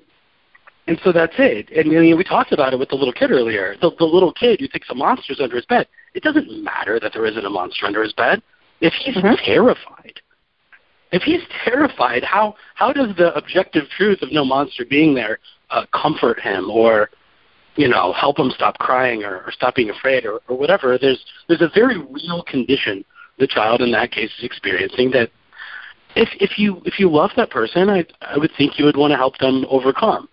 and 0.86 0.98
so 1.04 1.12
that's 1.12 1.34
it. 1.38 1.70
And 1.70 1.92
you 1.92 2.10
know, 2.10 2.16
we 2.16 2.24
talked 2.24 2.52
about 2.52 2.72
it 2.72 2.78
with 2.78 2.88
the 2.88 2.96
little 2.96 3.12
kid 3.12 3.30
earlier. 3.30 3.76
The, 3.80 3.90
the 3.98 4.04
little 4.04 4.32
kid 4.32 4.60
who 4.60 4.68
thinks 4.68 4.88
a 4.90 4.94
monster's 4.94 5.40
under 5.40 5.56
his 5.56 5.66
bed. 5.66 5.86
It 6.14 6.22
doesn't 6.22 6.64
matter 6.64 6.98
that 7.00 7.12
there 7.12 7.26
isn't 7.26 7.44
a 7.44 7.50
monster 7.50 7.86
under 7.86 8.02
his 8.02 8.12
bed. 8.12 8.42
If 8.80 8.92
he's 8.94 9.16
mm-hmm. 9.16 9.34
terrified, 9.44 10.20
if 11.12 11.22
he's 11.22 11.42
terrified, 11.64 12.24
how 12.24 12.54
how 12.74 12.92
does 12.92 13.14
the 13.16 13.34
objective 13.34 13.84
truth 13.96 14.22
of 14.22 14.32
no 14.32 14.44
monster 14.44 14.84
being 14.84 15.14
there 15.14 15.38
uh, 15.70 15.84
comfort 15.92 16.40
him 16.40 16.70
or 16.70 17.10
you 17.76 17.88
know 17.88 18.12
help 18.12 18.38
him 18.38 18.50
stop 18.50 18.78
crying 18.78 19.22
or, 19.22 19.42
or 19.42 19.52
stop 19.52 19.74
being 19.74 19.90
afraid 19.90 20.24
or, 20.24 20.40
or 20.48 20.56
whatever? 20.56 20.98
There's 20.98 21.24
there's 21.48 21.62
a 21.62 21.70
very 21.74 21.98
real 21.98 22.42
condition 22.42 23.04
the 23.38 23.46
child 23.46 23.80
in 23.80 23.90
that 23.92 24.12
case 24.12 24.30
is 24.38 24.44
experiencing 24.44 25.10
that 25.12 25.30
if 26.16 26.28
if 26.40 26.58
you 26.58 26.82
if 26.84 26.98
you 26.98 27.10
love 27.10 27.30
that 27.36 27.50
person, 27.50 27.88
I 27.88 28.04
I 28.20 28.38
would 28.38 28.50
think 28.56 28.78
you 28.78 28.84
would 28.84 28.96
want 28.96 29.12
to 29.12 29.16
help 29.16 29.38
them 29.38 29.64
overcome. 29.68 30.28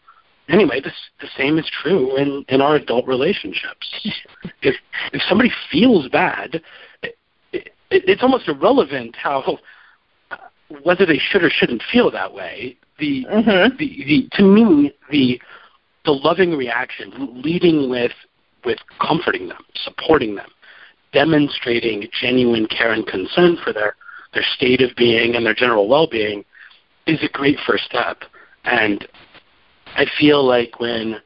Anyway, 0.49 0.79
this 0.81 0.93
the 1.21 1.27
same 1.37 1.57
is 1.57 1.69
true 1.81 2.15
in 2.17 2.45
in 2.49 2.61
our 2.61 2.75
adult 2.75 3.05
relationships. 3.07 3.87
if 4.61 4.75
if 5.13 5.21
somebody 5.27 5.51
feels 5.71 6.07
bad, 6.09 6.61
it, 7.03 7.17
it, 7.51 7.71
it's 7.89 8.23
almost 8.23 8.47
irrelevant 8.47 9.15
how 9.15 9.59
whether 10.83 11.05
they 11.05 11.19
should 11.19 11.43
or 11.43 11.49
shouldn't 11.49 11.83
feel 11.91 12.11
that 12.11 12.33
way. 12.33 12.77
The, 12.99 13.25
mm-hmm. 13.29 13.77
the 13.77 14.03
the 14.05 14.29
to 14.33 14.43
me 14.43 14.91
the 15.11 15.39
the 16.05 16.11
loving 16.11 16.55
reaction 16.55 17.41
leading 17.43 17.89
with 17.89 18.13
with 18.65 18.79
comforting 18.99 19.47
them, 19.47 19.63
supporting 19.75 20.35
them, 20.35 20.49
demonstrating 21.13 22.07
genuine 22.19 22.67
care 22.67 22.91
and 22.91 23.05
concern 23.05 23.57
for 23.63 23.71
their 23.71 23.95
their 24.33 24.45
state 24.55 24.81
of 24.81 24.95
being 24.95 25.35
and 25.35 25.45
their 25.45 25.53
general 25.53 25.87
well-being 25.87 26.43
is 27.05 27.19
a 27.23 27.29
great 27.29 27.57
first 27.65 27.85
step. 27.85 28.17
And 28.65 29.07
I 29.95 30.05
feel 30.19 30.45
like 30.45 30.79
when 30.79 31.17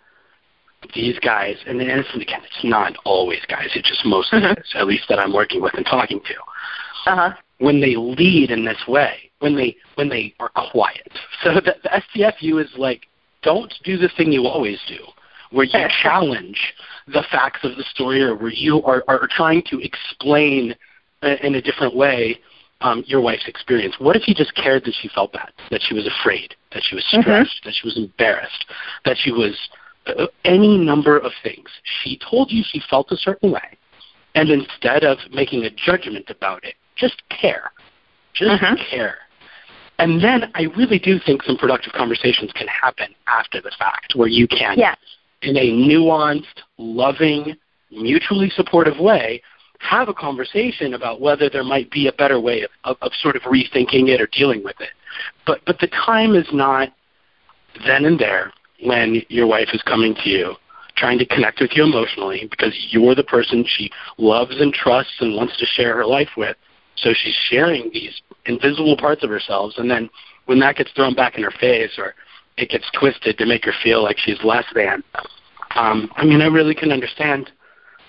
these 0.94 1.18
guys, 1.20 1.56
and, 1.66 1.82
and 1.82 2.06
again, 2.22 2.42
it's 2.44 2.64
not 2.64 2.96
always 3.06 3.40
guys, 3.48 3.70
it's 3.76 3.88
just 3.88 4.06
mostly 4.06 4.40
mm-hmm. 4.40 4.54
guys, 4.54 4.74
at 4.76 4.88
least 4.88 5.04
that 5.10 5.20
I'm 5.20 5.34
working 5.34 5.62
with 5.62 5.74
and 5.76 5.86
talking 5.86 6.20
to. 6.20 7.12
Uh-huh. 7.12 7.34
When 7.60 7.80
they 7.80 7.96
lead 7.96 8.52
in 8.52 8.66
this 8.66 8.84
way, 8.88 9.32
when 9.40 9.56
they 9.56 9.76
when 9.96 10.10
they 10.10 10.34
are 10.40 10.50
quiet. 10.72 11.12
So 11.44 11.56
the, 11.56 11.76
the 11.84 12.02
STFU 12.16 12.64
is 12.64 12.72
like, 12.78 13.08
don't 13.44 13.74
do 13.84 13.98
the 13.98 14.10
thing 14.18 14.32
you 14.32 14.46
always 14.46 14.80
do, 14.88 14.98
where 15.52 15.66
you 15.66 15.88
challenge 16.04 16.60
the 17.08 17.24
facts 17.32 17.60
of 17.64 17.76
the 17.76 17.84
story 17.84 18.22
or 18.22 18.36
where 18.36 18.52
you 18.52 18.84
are, 18.84 19.04
are 19.08 19.28
trying 19.36 19.64
to 19.70 19.80
explain 19.80 20.76
in 21.22 21.56
a 21.56 21.62
different 21.62 21.96
way 21.96 22.40
um, 22.82 23.04
your 23.08 23.22
wife's 23.22 23.48
experience. 23.48 23.96
What 24.00 24.16
if 24.16 24.28
you 24.28 24.36
just 24.36 24.54
cared 24.56 24.84
that 24.86 24.94
she 25.00 25.10
felt 25.10 25.34
bad, 25.34 25.52
that 25.70 25.82
she 25.82 25.94
was 25.94 26.08
afraid, 26.08 26.56
that 26.74 26.84
she 26.84 26.96
was 26.96 27.06
mm-hmm. 27.06 27.22
stressed, 27.22 27.50
mm-hmm. 27.50 27.70
that 27.70 27.76
she 27.76 27.88
was 27.88 27.98
embarrassed, 27.98 28.66
that 29.06 29.18
she 29.18 29.32
was 29.32 29.58
uh, 30.08 30.28
any 30.46 30.78
number 30.78 31.18
of 31.18 31.32
things. 31.44 31.70
She 32.04 32.20
told 32.30 32.52
you 32.52 32.64
she 32.66 32.82
felt 32.90 33.12
a 33.12 33.18
certain 33.18 33.52
way, 33.52 33.78
and 34.36 34.50
instead 34.50 35.04
of 35.04 35.18
making 35.32 35.64
a 35.64 35.70
judgment 35.70 36.30
about 36.30 36.64
it, 36.64 36.76
just 36.96 37.22
care. 37.30 37.72
Just 38.34 38.62
mm-hmm. 38.62 38.76
care. 38.90 39.16
And 40.00 40.24
then 40.24 40.52
I 40.56 40.64
really 40.76 40.98
do 40.98 41.20
think 41.24 41.44
some 41.44 41.58
productive 41.58 41.94
conversations 41.94 42.52
can 42.54 42.68
happen 42.68 43.14
after 43.28 43.62
the 43.62 43.72
fact 43.78 44.14
where 44.16 44.28
you 44.28 44.48
can, 44.48 44.78
yes. 44.78 44.98
in 45.44 45.56
a 45.56 45.72
nuanced, 45.72 46.46
loving, 46.80 47.56
mutually 47.92 48.50
supportive 48.50 48.98
way, 49.00 49.44
have 49.82 50.10
a 50.10 50.14
conversation 50.14 50.94
about 50.94 51.22
whether 51.22 51.50
there 51.50 51.64
might 51.64 51.90
be 51.92 52.08
a 52.08 52.14
better 52.14 52.40
way 52.40 52.62
of, 52.62 52.70
of, 52.84 52.98
of 53.02 53.12
sort 53.22 53.36
of 53.36 53.42
rethinking 53.44 54.08
it 54.10 54.22
or 54.22 54.28
dealing 54.32 54.64
with 54.64 54.80
it. 54.80 54.90
But 55.46 55.62
but 55.66 55.80
the 55.80 55.88
time 55.88 56.36
is 56.36 56.48
not 56.54 56.90
then 57.86 58.06
and 58.06 58.20
there 58.20 58.54
when 58.84 59.22
your 59.30 59.48
wife 59.48 59.70
is 59.74 59.82
coming 59.84 60.16
to 60.24 60.30
you 60.30 60.56
trying 60.98 61.18
to 61.18 61.26
connect 61.26 61.62
with 61.62 61.72
you 61.74 61.84
emotionally 61.84 62.48
because 62.50 62.76
you're 62.90 63.16
the 63.16 63.24
person 63.24 63.66
she 63.66 63.90
loves 64.18 64.60
and 64.60 64.74
trusts 64.74 65.16
and 65.20 65.36
wants 65.36 65.58
to 65.58 65.66
share 65.66 65.96
her 65.96 66.06
life 66.06 66.30
with. 66.36 66.56
So 66.98 67.12
she's 67.14 67.36
sharing 67.50 67.90
these 67.94 68.22
invisible 68.46 68.98
parts 68.98 69.24
of 69.24 69.30
herself 69.30 69.74
and 69.78 69.90
then 69.90 70.10
when 70.46 70.60
that 70.60 70.76
gets 70.76 70.92
thrown 70.92 71.16
back 71.16 71.38
in 71.38 71.44
her 71.44 71.54
face 71.60 71.92
or 71.98 72.14
it 72.58 72.70
gets 72.70 72.86
twisted 73.00 73.38
to 73.38 73.46
make 73.46 73.66
her 73.66 73.74
feel 73.84 74.04
like 74.04 74.18
she's 74.18 74.44
less 74.44 74.66
than. 74.76 75.04
Um, 75.76 76.12
I 76.16 76.26
mean, 76.26 76.42
I 76.42 76.48
really 76.48 76.76
can 76.76 76.92
understand 76.92 77.50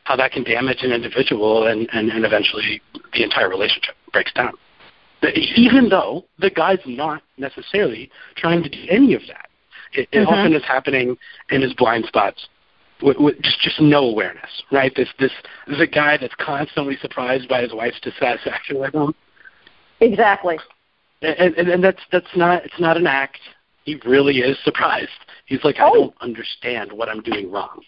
how 0.04 0.16
that 0.16 0.32
can 0.32 0.42
damage 0.44 0.78
an 0.82 0.92
individual 0.92 1.66
and, 1.66 1.88
and, 1.92 2.10
and 2.10 2.24
eventually 2.24 2.82
the 3.12 3.22
entire 3.22 3.48
relationship 3.48 3.94
breaks 4.12 4.32
down. 4.32 4.52
Even 5.56 5.88
though 5.88 6.24
the 6.38 6.50
guy's 6.50 6.80
not 6.84 7.22
necessarily 7.38 8.10
trying 8.36 8.62
to 8.62 8.68
do 8.68 8.78
any 8.90 9.14
of 9.14 9.22
that. 9.28 9.48
It, 9.92 10.08
it 10.10 10.18
mm-hmm. 10.18 10.28
often 10.28 10.52
is 10.54 10.64
happening 10.64 11.16
in 11.50 11.62
his 11.62 11.74
blind 11.74 12.06
spots 12.06 12.48
with, 13.02 13.18
with 13.18 13.40
just 13.42 13.60
just 13.60 13.80
no 13.80 14.04
awareness, 14.04 14.62
right? 14.70 14.92
This 14.94 15.08
this 15.18 15.32
this 15.66 15.76
is 15.76 15.82
a 15.82 15.86
guy 15.86 16.16
that's 16.16 16.34
constantly 16.36 16.96
surprised 17.00 17.48
by 17.48 17.62
his 17.62 17.72
wife's 17.72 18.00
dissatisfaction 18.00 18.80
with 18.80 18.94
him. 18.94 19.14
Exactly. 20.00 20.58
And, 21.20 21.54
and 21.54 21.68
and 21.68 21.84
that's 21.84 22.00
that's 22.10 22.34
not 22.34 22.64
it's 22.64 22.80
not 22.80 22.96
an 22.96 23.06
act. 23.06 23.38
He 23.84 24.00
really 24.06 24.38
is 24.38 24.56
surprised. 24.64 25.10
He's 25.46 25.62
like, 25.64 25.76
oh. 25.78 25.86
I 25.86 25.90
don't 25.90 26.14
understand 26.20 26.92
what 26.92 27.08
I'm 27.08 27.20
doing 27.20 27.50
wrong. 27.50 27.82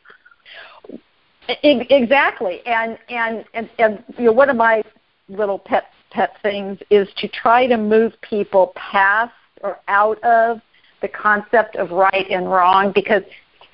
Exactly, 1.48 2.60
and 2.66 2.98
and 3.08 3.44
and, 3.54 3.68
and 3.78 4.04
you 4.18 4.24
know, 4.26 4.32
one 4.32 4.50
of 4.50 4.56
my 4.56 4.82
little 5.28 5.58
pet 5.58 5.84
pet 6.10 6.36
things 6.42 6.78
is 6.90 7.08
to 7.18 7.28
try 7.28 7.66
to 7.66 7.76
move 7.76 8.12
people 8.22 8.72
past 8.76 9.32
or 9.62 9.78
out 9.88 10.22
of 10.22 10.60
the 11.02 11.08
concept 11.08 11.76
of 11.76 11.90
right 11.90 12.30
and 12.30 12.50
wrong 12.50 12.92
because 12.94 13.22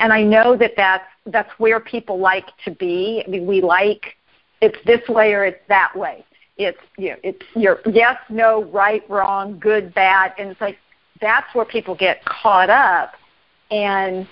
and 0.00 0.12
I 0.12 0.22
know 0.22 0.56
that 0.56 0.72
that's 0.76 1.04
that's 1.26 1.50
where 1.58 1.78
people 1.78 2.18
like 2.18 2.46
to 2.64 2.72
be. 2.72 3.22
I 3.24 3.30
mean, 3.30 3.46
we 3.46 3.60
like 3.60 4.16
it's 4.60 4.78
this 4.84 5.06
way 5.08 5.34
or 5.34 5.44
it's 5.44 5.60
that 5.68 5.94
way. 5.94 6.24
It's 6.56 6.78
you 6.98 7.10
know, 7.10 7.16
it's 7.22 7.44
your 7.54 7.80
yes, 7.86 8.16
no, 8.28 8.64
right, 8.64 9.02
wrong, 9.08 9.58
good, 9.58 9.94
bad, 9.94 10.32
and 10.38 10.50
it's 10.50 10.60
like 10.60 10.78
that's 11.20 11.54
where 11.54 11.64
people 11.64 11.94
get 11.94 12.24
caught 12.24 12.70
up, 12.70 13.12
and 13.70 14.26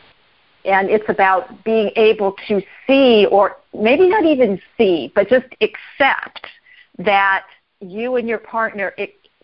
and 0.64 0.90
it's 0.90 1.08
about 1.08 1.64
being 1.64 1.90
able 1.96 2.34
to 2.48 2.60
see 2.86 3.26
or 3.30 3.56
maybe 3.74 4.08
not 4.08 4.24
even 4.24 4.60
see, 4.76 5.12
but 5.14 5.28
just 5.28 5.46
accept 5.60 6.46
that 6.98 7.44
you 7.80 8.16
and 8.16 8.28
your 8.28 8.38
partner 8.38 8.92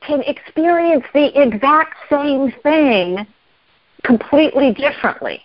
can 0.03 0.21
experience 0.23 1.05
the 1.15 1.41
exact 1.41 1.95
same 2.11 2.53
thing 2.63 3.27
completely 4.03 4.73
differently. 4.73 5.43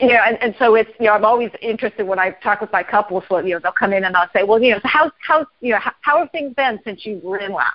You 0.00 0.08
know, 0.08 0.20
and, 0.26 0.38
and 0.42 0.54
so 0.58 0.74
it's 0.74 0.90
you 0.98 1.06
know 1.06 1.12
I'm 1.12 1.24
always 1.24 1.50
interested 1.60 2.06
when 2.06 2.18
I 2.18 2.30
talk 2.30 2.62
with 2.62 2.72
my 2.72 2.82
couples. 2.82 3.24
So, 3.28 3.38
you 3.38 3.54
know, 3.54 3.60
they'll 3.62 3.72
come 3.72 3.92
in 3.92 4.04
and 4.04 4.16
I'll 4.16 4.30
say, 4.34 4.42
well, 4.42 4.60
you 4.60 4.70
know, 4.70 4.78
so 4.78 4.88
how's 4.88 5.10
how's 5.26 5.46
you 5.60 5.72
know 5.72 5.78
how, 5.78 5.92
how 6.00 6.18
have 6.18 6.30
things 6.30 6.54
been 6.54 6.80
since 6.82 7.04
you 7.04 7.20
were 7.22 7.38
in 7.38 7.52
last, 7.52 7.74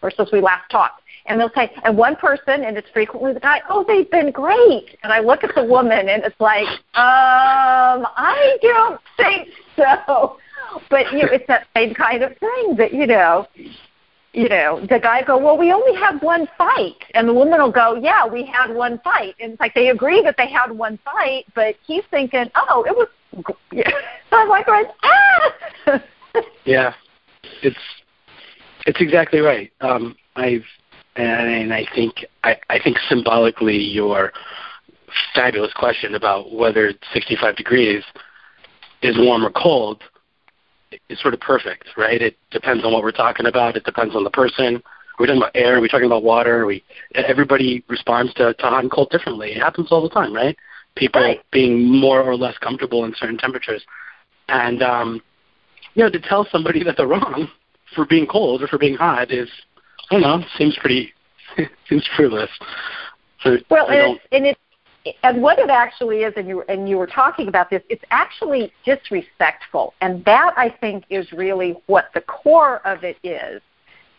or 0.00 0.10
since 0.10 0.32
we 0.32 0.40
last 0.40 0.70
talked? 0.70 1.02
And 1.26 1.40
they'll 1.40 1.52
say, 1.54 1.70
and 1.84 1.96
one 1.96 2.16
person, 2.16 2.64
and 2.64 2.76
it's 2.76 2.88
frequently 2.90 3.32
the 3.32 3.40
guy, 3.40 3.60
oh, 3.68 3.84
they've 3.86 4.10
been 4.10 4.30
great. 4.30 4.96
And 5.02 5.12
I 5.12 5.20
look 5.20 5.44
at 5.44 5.54
the 5.54 5.64
woman, 5.64 6.08
and 6.08 6.24
it's 6.24 6.40
like, 6.40 6.66
um, 6.94 8.06
I 8.16 8.56
don't 8.62 9.00
think 9.16 9.48
so. 9.76 10.38
But 10.90 11.12
you 11.12 11.22
know, 11.22 11.28
it's 11.30 11.46
that 11.48 11.66
same 11.74 11.94
kind 11.94 12.22
of 12.22 12.36
thing 12.38 12.76
that 12.76 12.92
you 12.92 13.06
know, 13.06 13.46
you 14.32 14.48
know, 14.48 14.80
the 14.88 14.98
guy 14.98 15.22
go, 15.22 15.38
well, 15.38 15.56
we 15.56 15.72
only 15.72 15.98
had 15.98 16.20
one 16.20 16.46
fight, 16.58 17.02
and 17.14 17.28
the 17.28 17.32
woman 17.32 17.60
will 17.60 17.72
go, 17.72 17.96
yeah, 17.96 18.26
we 18.26 18.44
had 18.44 18.74
one 18.74 19.00
fight, 19.00 19.34
and 19.40 19.52
it's 19.52 19.60
like 19.60 19.74
they 19.74 19.88
agree 19.88 20.22
that 20.22 20.36
they 20.36 20.48
had 20.48 20.70
one 20.70 20.98
fight, 21.04 21.46
but 21.54 21.74
he's 21.86 22.04
thinking, 22.10 22.50
oh, 22.54 22.84
it 22.86 22.96
was. 22.96 23.08
so 23.80 23.92
I'm 24.36 24.48
like, 24.48 24.66
ah. 24.68 26.02
yeah, 26.64 26.94
it's 27.62 27.76
it's 28.86 29.00
exactly 29.00 29.40
right. 29.40 29.72
Um, 29.80 30.16
I've 30.36 30.64
and 31.18 31.72
I 31.72 31.86
think 31.94 32.24
I, 32.44 32.56
I 32.70 32.78
think 32.82 32.96
symbolically 33.08 33.76
your 33.76 34.32
fabulous 35.34 35.72
question 35.74 36.14
about 36.14 36.52
whether 36.52 36.92
65 37.12 37.56
degrees 37.56 38.04
is 39.02 39.16
warm 39.18 39.44
or 39.44 39.50
cold 39.50 40.02
is 41.08 41.20
sort 41.20 41.34
of 41.34 41.40
perfect, 41.40 41.84
right? 41.96 42.20
It 42.20 42.36
depends 42.50 42.84
on 42.84 42.92
what 42.92 43.02
we're 43.02 43.12
talking 43.12 43.46
about. 43.46 43.76
It 43.76 43.84
depends 43.84 44.14
on 44.14 44.24
the 44.24 44.30
person. 44.30 44.76
Are 44.76 45.20
we 45.20 45.26
talking 45.26 45.42
about 45.42 45.56
air? 45.56 45.76
Are 45.76 45.80
we 45.80 45.88
talking 45.88 46.06
about 46.06 46.22
water? 46.22 46.66
We 46.66 46.84
everybody 47.14 47.84
responds 47.88 48.32
to, 48.34 48.54
to 48.54 48.62
hot 48.62 48.82
and 48.82 48.90
cold 48.90 49.10
differently. 49.10 49.52
It 49.52 49.60
happens 49.60 49.88
all 49.90 50.02
the 50.02 50.08
time, 50.08 50.32
right? 50.32 50.56
People 50.96 51.22
right. 51.22 51.40
being 51.50 51.84
more 51.84 52.22
or 52.22 52.36
less 52.36 52.56
comfortable 52.58 53.04
in 53.04 53.14
certain 53.16 53.38
temperatures, 53.38 53.84
and 54.48 54.82
um, 54.82 55.20
you 55.94 56.04
know, 56.04 56.10
to 56.10 56.20
tell 56.20 56.46
somebody 56.50 56.84
that 56.84 56.96
they're 56.96 57.06
wrong 57.08 57.48
for 57.94 58.06
being 58.06 58.26
cold 58.26 58.62
or 58.62 58.68
for 58.68 58.78
being 58.78 58.94
hot 58.94 59.32
is 59.32 59.48
don't 60.10 60.20
know, 60.22 60.42
seems 60.56 60.76
pretty 60.80 61.12
seems 61.88 62.06
fruitless. 62.16 62.50
So 63.42 63.56
well, 63.70 63.88
and 63.88 64.18
and 64.32 64.46
it's 64.46 64.60
and 65.22 65.42
what 65.42 65.58
it 65.58 65.70
actually 65.70 66.18
is, 66.18 66.34
and 66.36 66.48
you 66.48 66.62
and 66.68 66.88
you 66.88 66.96
were 66.96 67.06
talking 67.06 67.48
about 67.48 67.70
this, 67.70 67.82
it's 67.88 68.04
actually 68.10 68.72
disrespectful, 68.84 69.94
and 70.00 70.24
that 70.24 70.54
I 70.56 70.70
think 70.80 71.04
is 71.10 71.30
really 71.32 71.76
what 71.86 72.06
the 72.14 72.20
core 72.22 72.86
of 72.86 73.04
it 73.04 73.16
is, 73.22 73.62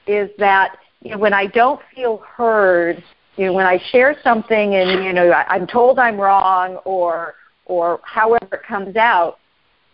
is 0.08 0.30
that 0.38 0.78
you 1.02 1.12
know, 1.12 1.18
when 1.18 1.34
I 1.34 1.48
don't 1.48 1.82
feel 1.96 2.18
heard, 2.18 3.04
you 3.36 3.46
know, 3.46 3.54
when 3.54 3.66
I 3.66 3.82
share 3.92 4.16
something 4.24 4.76
and 4.76 5.04
you 5.04 5.14
know 5.14 5.32
I, 5.32 5.46
I'm 5.48 5.68
told 5.68 6.00
I'm 6.00 6.20
wrong 6.20 6.78
or 6.86 7.36
or 7.66 8.00
however 8.04 8.48
it 8.52 8.64
comes 8.68 8.96
out, 8.96 9.38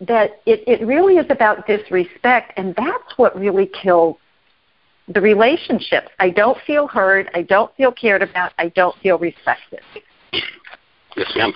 that 0.00 0.40
it, 0.46 0.62
it 0.66 0.86
really 0.86 1.16
is 1.16 1.26
about 1.30 1.66
disrespect, 1.66 2.52
and 2.56 2.74
that's 2.76 3.16
what 3.16 3.38
really 3.38 3.66
kills 3.66 4.16
the 5.08 5.20
relationships. 5.20 6.08
I 6.18 6.30
don't 6.30 6.58
feel 6.66 6.86
heard. 6.88 7.30
I 7.34 7.42
don't 7.42 7.74
feel 7.76 7.92
cared 7.92 8.22
about. 8.22 8.52
I 8.58 8.68
don't 8.70 8.96
feel 8.98 9.18
respected. 9.18 9.80
Yes, 11.16 11.32
ma'am. 11.36 11.52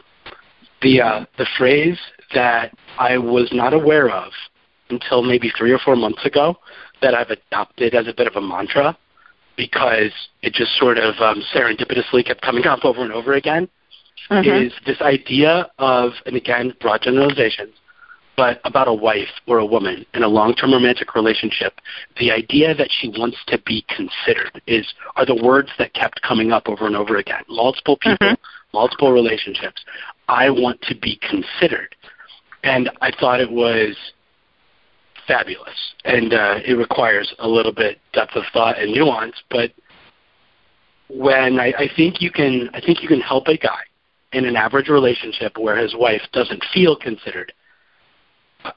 The 0.82 1.00
uh, 1.00 1.24
the 1.36 1.46
phrase 1.58 1.98
that 2.34 2.72
I 2.98 3.18
was 3.18 3.50
not 3.52 3.74
aware 3.74 4.08
of 4.10 4.32
until 4.88 5.22
maybe 5.22 5.52
three 5.56 5.72
or 5.72 5.78
four 5.78 5.96
months 5.96 6.24
ago 6.24 6.56
that 7.02 7.14
I've 7.14 7.30
adopted 7.30 7.94
as 7.94 8.06
a 8.08 8.14
bit 8.14 8.26
of 8.26 8.36
a 8.36 8.40
mantra 8.40 8.96
because 9.56 10.12
it 10.42 10.54
just 10.54 10.76
sort 10.76 10.98
of 10.98 11.16
um, 11.20 11.42
serendipitously 11.54 12.24
kept 12.24 12.40
coming 12.40 12.66
up 12.66 12.84
over 12.84 13.02
and 13.02 13.12
over 13.12 13.34
again 13.34 13.68
mm-hmm. 14.30 14.66
is 14.66 14.72
this 14.86 15.00
idea 15.00 15.70
of, 15.78 16.12
and 16.26 16.36
again, 16.36 16.74
broad 16.80 17.02
generalizations, 17.02 17.74
but 18.36 18.60
about 18.64 18.88
a 18.88 18.94
wife 18.94 19.28
or 19.46 19.58
a 19.58 19.66
woman 19.66 20.06
in 20.14 20.22
a 20.22 20.28
long-term 20.28 20.72
romantic 20.72 21.14
relationship, 21.14 21.74
the 22.18 22.30
idea 22.30 22.74
that 22.74 22.88
she 22.90 23.08
wants 23.08 23.36
to 23.48 23.58
be 23.66 23.84
considered 23.94 24.62
is 24.66 24.86
are 25.16 25.26
the 25.26 25.40
words 25.42 25.68
that 25.78 25.92
kept 25.94 26.22
coming 26.22 26.52
up 26.52 26.68
over 26.68 26.86
and 26.86 26.96
over 26.96 27.16
again. 27.16 27.42
Multiple 27.48 27.96
people, 27.96 28.26
mm-hmm. 28.28 28.76
multiple 28.76 29.12
relationships. 29.12 29.84
I 30.28 30.48
want 30.50 30.80
to 30.82 30.94
be 30.94 31.20
considered, 31.28 31.94
and 32.62 32.90
I 33.00 33.10
thought 33.10 33.40
it 33.40 33.50
was 33.50 33.96
fabulous, 35.26 35.94
and 36.04 36.32
uh, 36.32 36.58
it 36.64 36.74
requires 36.74 37.34
a 37.40 37.48
little 37.48 37.72
bit 37.72 37.98
depth 38.12 38.36
of 38.36 38.44
thought 38.52 38.78
and 38.78 38.92
nuance. 38.92 39.36
But 39.50 39.72
when 41.08 41.60
I, 41.60 41.72
I 41.78 41.90
think 41.94 42.20
you 42.20 42.30
can, 42.30 42.70
I 42.72 42.80
think 42.80 43.02
you 43.02 43.08
can 43.08 43.20
help 43.20 43.48
a 43.48 43.56
guy 43.56 43.80
in 44.32 44.44
an 44.44 44.56
average 44.56 44.88
relationship 44.88 45.58
where 45.58 45.76
his 45.76 45.94
wife 45.94 46.22
doesn't 46.32 46.64
feel 46.72 46.96
considered 46.96 47.52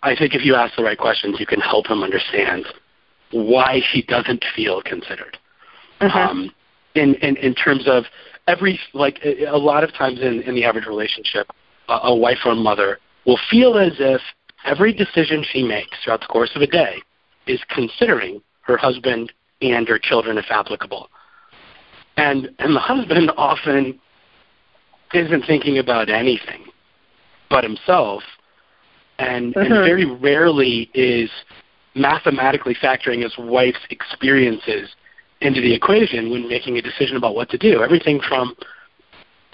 I 0.02 0.16
think 0.16 0.34
if 0.34 0.46
you 0.46 0.56
ask 0.56 0.76
the 0.76 0.84
right 0.84 0.98
questions, 0.98 1.38
you 1.40 1.46
can 1.46 1.60
help 1.60 1.88
him 1.88 2.04
understand 2.04 2.66
why 3.32 3.82
she 3.92 4.04
doesn't 4.04 4.44
feel 4.56 4.82
considered. 4.82 5.38
Uh-huh. 6.00 6.20
Um, 6.20 6.52
in, 6.96 7.16
in 7.16 7.38
in 7.38 7.56
terms 7.56 7.84
of 7.88 8.04
every 8.48 8.80
like 8.94 9.20
a 9.24 9.58
lot 9.58 9.84
of 9.84 9.94
times 9.94 10.20
in, 10.22 10.42
in 10.44 10.56
the 10.56 10.64
average 10.64 10.86
relationship, 10.86 11.48
a, 11.90 11.94
a 12.04 12.16
wife 12.16 12.40
or 12.46 12.52
a 12.52 12.56
mother 12.56 13.00
will 13.26 13.40
feel 13.50 13.78
as 13.78 13.94
if 14.00 14.22
every 14.66 14.94
decision 14.94 15.44
she 15.52 15.64
makes 15.64 15.98
throughout 16.04 16.22
the 16.22 16.28
course 16.28 16.52
of 16.56 16.62
a 16.62 16.68
day 16.68 17.02
is 17.48 17.60
considering 17.70 18.42
her 18.62 18.78
husband 18.78 19.32
and 19.62 19.88
her 19.88 20.00
children 20.00 20.38
if 20.38 20.46
applicable. 20.50 21.10
And 22.18 22.50
and 22.60 22.76
the 22.76 22.80
husband 22.80 23.32
often 23.38 24.00
isn't 25.14 25.46
thinking 25.46 25.78
about 25.78 26.10
anything 26.10 26.66
but 27.50 27.64
himself 27.64 28.24
and, 29.20 29.54
mm-hmm. 29.54 29.72
and 29.72 29.86
very 29.86 30.06
rarely 30.06 30.90
is 30.94 31.30
mathematically 31.96 32.76
factoring 32.76 33.22
his 33.22 33.34
wife's 33.38 33.86
experiences 33.90 34.90
into 35.42 35.62
the 35.62 35.74
equation 35.74 36.32
when 36.32 36.48
making 36.48 36.78
a 36.78 36.82
decision 36.82 37.18
about 37.18 37.36
what 37.36 37.50
to 37.50 37.58
do. 37.58 37.84
Everything 37.84 38.20
from 38.28 38.56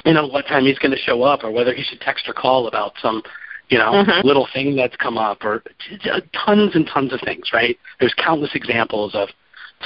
you 0.06 0.13
know 0.13 0.28
what 0.28 0.48
time 0.48 0.65
he's 0.65 0.80
going 0.80 0.91
to 0.91 0.98
show 0.98 1.24
up, 1.24 1.43
or 1.43 1.52
whether 1.52 1.74
he 1.74 1.84
should 1.84 2.00
text 2.00 2.28
or 2.28 2.34
call 2.34 2.67
about 2.67 2.93
some 3.02 3.22
you 3.69 3.78
know 3.78 3.91
mm-hmm. 3.91 4.26
little 4.26 4.48
thing 4.54 4.76
that's 4.76 4.95
come 4.95 5.17
up, 5.17 5.43
or 5.43 5.63
tons 6.45 6.72
and 6.76 6.88
tons 6.88 7.12
of 7.12 7.19
things. 7.22 7.50
Right? 7.54 7.78
There's 8.00 8.13
countless 8.13 8.52
examples 8.54 9.13
of 9.15 9.30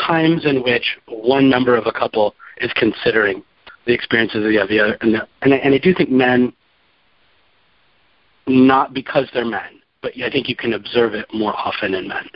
times 0.05 0.45
in 0.45 0.63
which 0.63 0.97
one 1.07 1.49
member 1.49 1.75
of 1.75 1.87
a 1.87 1.91
couple 1.91 2.35
is 2.57 2.71
considering 2.75 3.43
the 3.85 3.93
experiences 3.93 4.37
of 4.37 4.69
the 4.69 4.79
other, 4.79 4.97
and, 5.01 5.15
and, 5.41 5.53
and 5.53 5.73
I 5.73 5.77
do 5.77 5.93
think 5.93 6.09
men 6.09 6.53
not 8.47 8.93
because 8.93 9.27
they're 9.33 9.45
men, 9.45 9.81
but 10.01 10.11
I 10.21 10.29
think 10.29 10.49
you 10.49 10.55
can 10.55 10.73
observe 10.73 11.13
it 11.13 11.25
more 11.33 11.53
often 11.57 11.93
in 11.93 12.07
men 12.07 12.27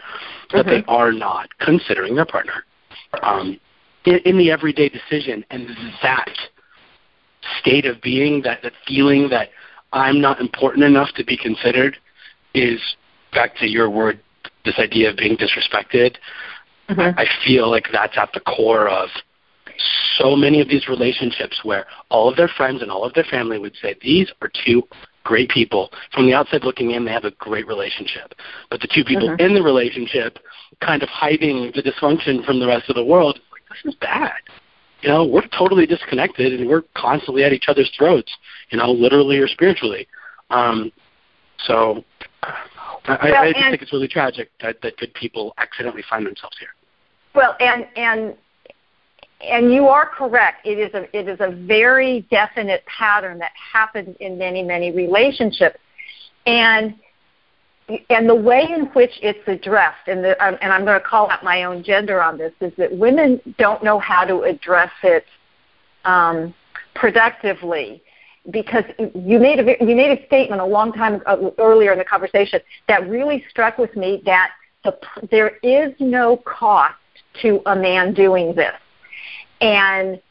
that 0.51 0.65
mm-hmm. 0.65 0.69
they 0.69 0.83
are 0.87 1.11
not 1.11 1.49
considering 1.59 2.15
their 2.15 2.25
partner 2.25 2.63
um, 3.23 3.59
in, 4.05 4.19
in 4.25 4.37
the 4.37 4.51
everyday 4.51 4.89
decision, 4.89 5.43
and 5.49 5.67
that 6.01 6.31
state 7.59 7.85
of 7.85 8.01
being, 8.01 8.41
that 8.43 8.61
that 8.63 8.73
feeling 8.87 9.29
that 9.29 9.49
I'm 9.93 10.21
not 10.21 10.39
important 10.39 10.83
enough 10.83 11.09
to 11.15 11.23
be 11.23 11.37
considered, 11.37 11.97
is 12.53 12.79
back 13.33 13.55
to 13.57 13.67
your 13.67 13.89
word, 13.89 14.19
this 14.65 14.79
idea 14.79 15.09
of 15.09 15.17
being 15.17 15.37
disrespected. 15.37 16.15
Mm-hmm. 16.89 17.19
I 17.19 17.25
feel 17.45 17.69
like 17.69 17.87
that's 17.91 18.17
at 18.17 18.29
the 18.33 18.39
core 18.39 18.87
of 18.87 19.09
so 20.17 20.35
many 20.35 20.61
of 20.61 20.67
these 20.67 20.87
relationships 20.87 21.59
where 21.63 21.85
all 22.09 22.29
of 22.29 22.37
their 22.37 22.47
friends 22.47 22.81
and 22.81 22.89
all 22.89 23.03
of 23.03 23.13
their 23.13 23.25
family 23.25 23.59
would 23.59 23.75
say 23.81 23.95
these 24.01 24.31
are 24.41 24.49
two 24.65 24.83
great 25.27 25.49
people. 25.49 25.91
From 26.13 26.25
the 26.25 26.33
outside 26.33 26.63
looking 26.63 26.91
in, 26.91 27.03
they 27.03 27.11
have 27.11 27.25
a 27.25 27.31
great 27.31 27.67
relationship. 27.67 28.33
But 28.69 28.79
the 28.79 28.87
two 28.87 29.03
people 29.03 29.27
mm-hmm. 29.27 29.41
in 29.41 29.53
the 29.53 29.61
relationship, 29.61 30.39
kind 30.79 31.03
of 31.03 31.09
hiding 31.09 31.73
the 31.75 31.83
dysfunction 31.83 32.45
from 32.45 32.61
the 32.61 32.67
rest 32.67 32.89
of 32.89 32.95
the 32.95 33.03
world, 33.03 33.37
like, 33.51 33.61
this 33.69 33.93
is 33.93 33.99
bad. 33.99 34.39
You 35.01 35.09
know, 35.09 35.25
we're 35.25 35.47
totally 35.55 35.85
disconnected 35.85 36.57
and 36.57 36.67
we're 36.69 36.83
constantly 36.95 37.43
at 37.43 37.51
each 37.51 37.65
other's 37.67 37.91
throats, 37.97 38.31
you 38.69 38.77
know, 38.77 38.89
literally 38.89 39.37
or 39.37 39.47
spiritually. 39.47 40.07
Um, 40.49 40.93
so 41.65 42.05
I, 42.43 42.53
well, 43.05 43.17
I, 43.19 43.47
I 43.47 43.53
just 43.53 43.69
think 43.69 43.81
it's 43.81 43.93
really 43.93 44.07
tragic 44.07 44.49
that, 44.61 44.81
that 44.81 44.95
good 44.97 45.13
people 45.13 45.53
accidentally 45.57 46.03
find 46.09 46.25
themselves 46.25 46.57
here. 46.57 46.69
Well, 47.35 47.55
and 47.59 47.85
and 47.95 48.35
and 49.41 49.71
you 49.73 49.87
are 49.87 50.07
correct. 50.07 50.65
It 50.65 50.79
is 50.79 50.93
a 50.93 51.17
it 51.17 51.27
is 51.27 51.39
a 51.39 51.51
very 51.51 52.27
definite 52.31 52.83
pattern 52.85 53.37
that 53.39 53.51
happens 53.73 54.15
in 54.19 54.37
many 54.37 54.63
many 54.63 54.91
relationships, 54.91 55.77
and 56.45 56.95
and 58.09 58.27
the 58.27 58.35
way 58.35 58.67
in 58.69 58.87
which 58.87 59.11
it's 59.21 59.47
addressed, 59.47 60.07
and 60.07 60.23
the, 60.23 60.31
um, 60.45 60.57
and 60.61 60.73
I'm 60.73 60.83
going 60.83 60.99
to 60.99 61.05
call 61.05 61.31
out 61.31 61.43
my 61.43 61.63
own 61.63 61.83
gender 61.83 62.21
on 62.21 62.37
this, 62.37 62.51
is 62.59 62.73
that 62.77 62.91
women 62.91 63.39
don't 63.57 63.81
know 63.83 63.97
how 63.99 64.25
to 64.25 64.41
address 64.41 64.91
it 65.03 65.25
um, 66.05 66.53
productively. 66.95 68.01
Because 68.49 68.85
you 68.97 69.39
made 69.39 69.59
a 69.59 69.75
you 69.85 69.93
made 69.93 70.17
a 70.17 70.25
statement 70.25 70.61
a 70.61 70.65
long 70.65 70.93
time 70.93 71.21
earlier 71.57 71.91
in 71.91 71.97
the 71.97 72.05
conversation 72.05 72.61
that 72.87 73.05
really 73.09 73.43
struck 73.49 73.77
with 73.77 73.93
me 73.97 74.21
that 74.23 74.51
the, 74.85 74.97
there 75.29 75.57
is 75.63 75.93
no 75.99 76.37
cost 76.37 76.95
to 77.41 77.61
a 77.65 77.75
man 77.75 78.13
doing 78.13 78.55
this, 78.55 78.71
and 79.61 80.21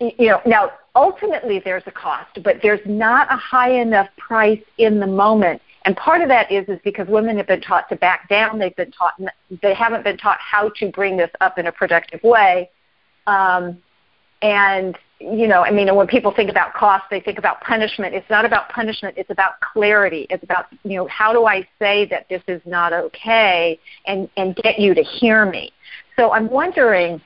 you 0.00 0.28
know 0.28 0.40
now 0.46 0.70
ultimately 0.94 1.60
there's 1.64 1.82
a 1.86 1.92
cost, 1.92 2.38
but 2.42 2.56
there's 2.62 2.80
not 2.86 3.32
a 3.32 3.36
high 3.36 3.80
enough 3.80 4.08
price 4.16 4.62
in 4.78 5.00
the 5.00 5.06
moment. 5.06 5.62
And 5.84 5.96
part 5.96 6.20
of 6.20 6.28
that 6.28 6.50
is 6.50 6.68
is 6.68 6.78
because 6.84 7.08
women 7.08 7.36
have 7.36 7.46
been 7.46 7.60
taught 7.60 7.88
to 7.88 7.96
back 7.96 8.28
down. 8.28 8.58
They've 8.58 8.74
been 8.76 8.92
taught 8.92 9.14
they 9.62 9.74
haven't 9.74 10.04
been 10.04 10.18
taught 10.18 10.38
how 10.40 10.70
to 10.76 10.90
bring 10.90 11.16
this 11.16 11.30
up 11.40 11.58
in 11.58 11.66
a 11.66 11.72
productive 11.72 12.22
way. 12.22 12.70
Um, 13.26 13.78
and 14.42 14.98
you 15.20 15.48
know, 15.48 15.62
I 15.62 15.72
mean, 15.72 15.92
when 15.96 16.06
people 16.06 16.32
think 16.32 16.48
about 16.48 16.74
cost, 16.74 17.04
they 17.10 17.20
think 17.20 17.38
about 17.38 17.60
punishment. 17.60 18.14
It's 18.14 18.28
not 18.30 18.44
about 18.44 18.68
punishment. 18.68 19.16
It's 19.18 19.30
about 19.30 19.60
clarity. 19.60 20.28
It's 20.30 20.44
about, 20.44 20.66
you 20.84 20.96
know, 20.96 21.08
how 21.08 21.32
do 21.32 21.44
I 21.44 21.66
say 21.80 22.06
that 22.06 22.28
this 22.28 22.42
is 22.46 22.62
not 22.64 22.92
okay 22.92 23.80
and, 24.06 24.28
and 24.36 24.54
get 24.54 24.78
you 24.78 24.94
to 24.94 25.02
hear 25.02 25.44
me? 25.44 25.72
So 26.16 26.32
I'm 26.32 26.48
wondering, 26.48 27.20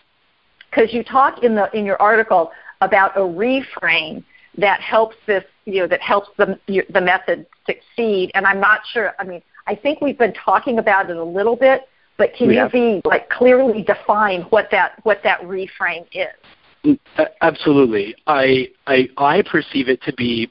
because 0.72 0.92
you 0.92 1.04
talk 1.04 1.42
in 1.42 1.54
the 1.54 1.70
in 1.76 1.84
your 1.84 2.00
article 2.00 2.50
about 2.80 3.16
a 3.16 3.20
reframe 3.20 4.24
that 4.58 4.80
helps 4.80 5.16
this, 5.26 5.44
you 5.64 5.80
know, 5.80 5.86
that 5.86 6.00
helps 6.00 6.28
the 6.36 6.58
the 6.66 7.00
method 7.00 7.46
succeed. 7.66 8.30
And 8.34 8.46
I'm 8.46 8.60
not 8.60 8.80
sure. 8.92 9.12
I 9.18 9.24
mean, 9.24 9.42
I 9.66 9.74
think 9.74 10.00
we've 10.00 10.18
been 10.18 10.34
talking 10.34 10.78
about 10.78 11.10
it 11.10 11.16
a 11.16 11.24
little 11.24 11.56
bit, 11.56 11.88
but 12.16 12.34
can 12.34 12.50
you 12.50 12.68
be 12.70 13.00
like 13.04 13.28
clearly 13.30 13.82
define 13.82 14.42
what 14.42 14.68
that 14.70 15.04
what 15.04 15.22
that 15.22 15.40
reframe 15.42 16.06
is? 16.12 16.98
Absolutely. 17.40 18.14
I, 18.26 18.68
I 18.86 19.08
I 19.16 19.42
perceive 19.42 19.88
it 19.88 20.02
to 20.02 20.12
be 20.14 20.50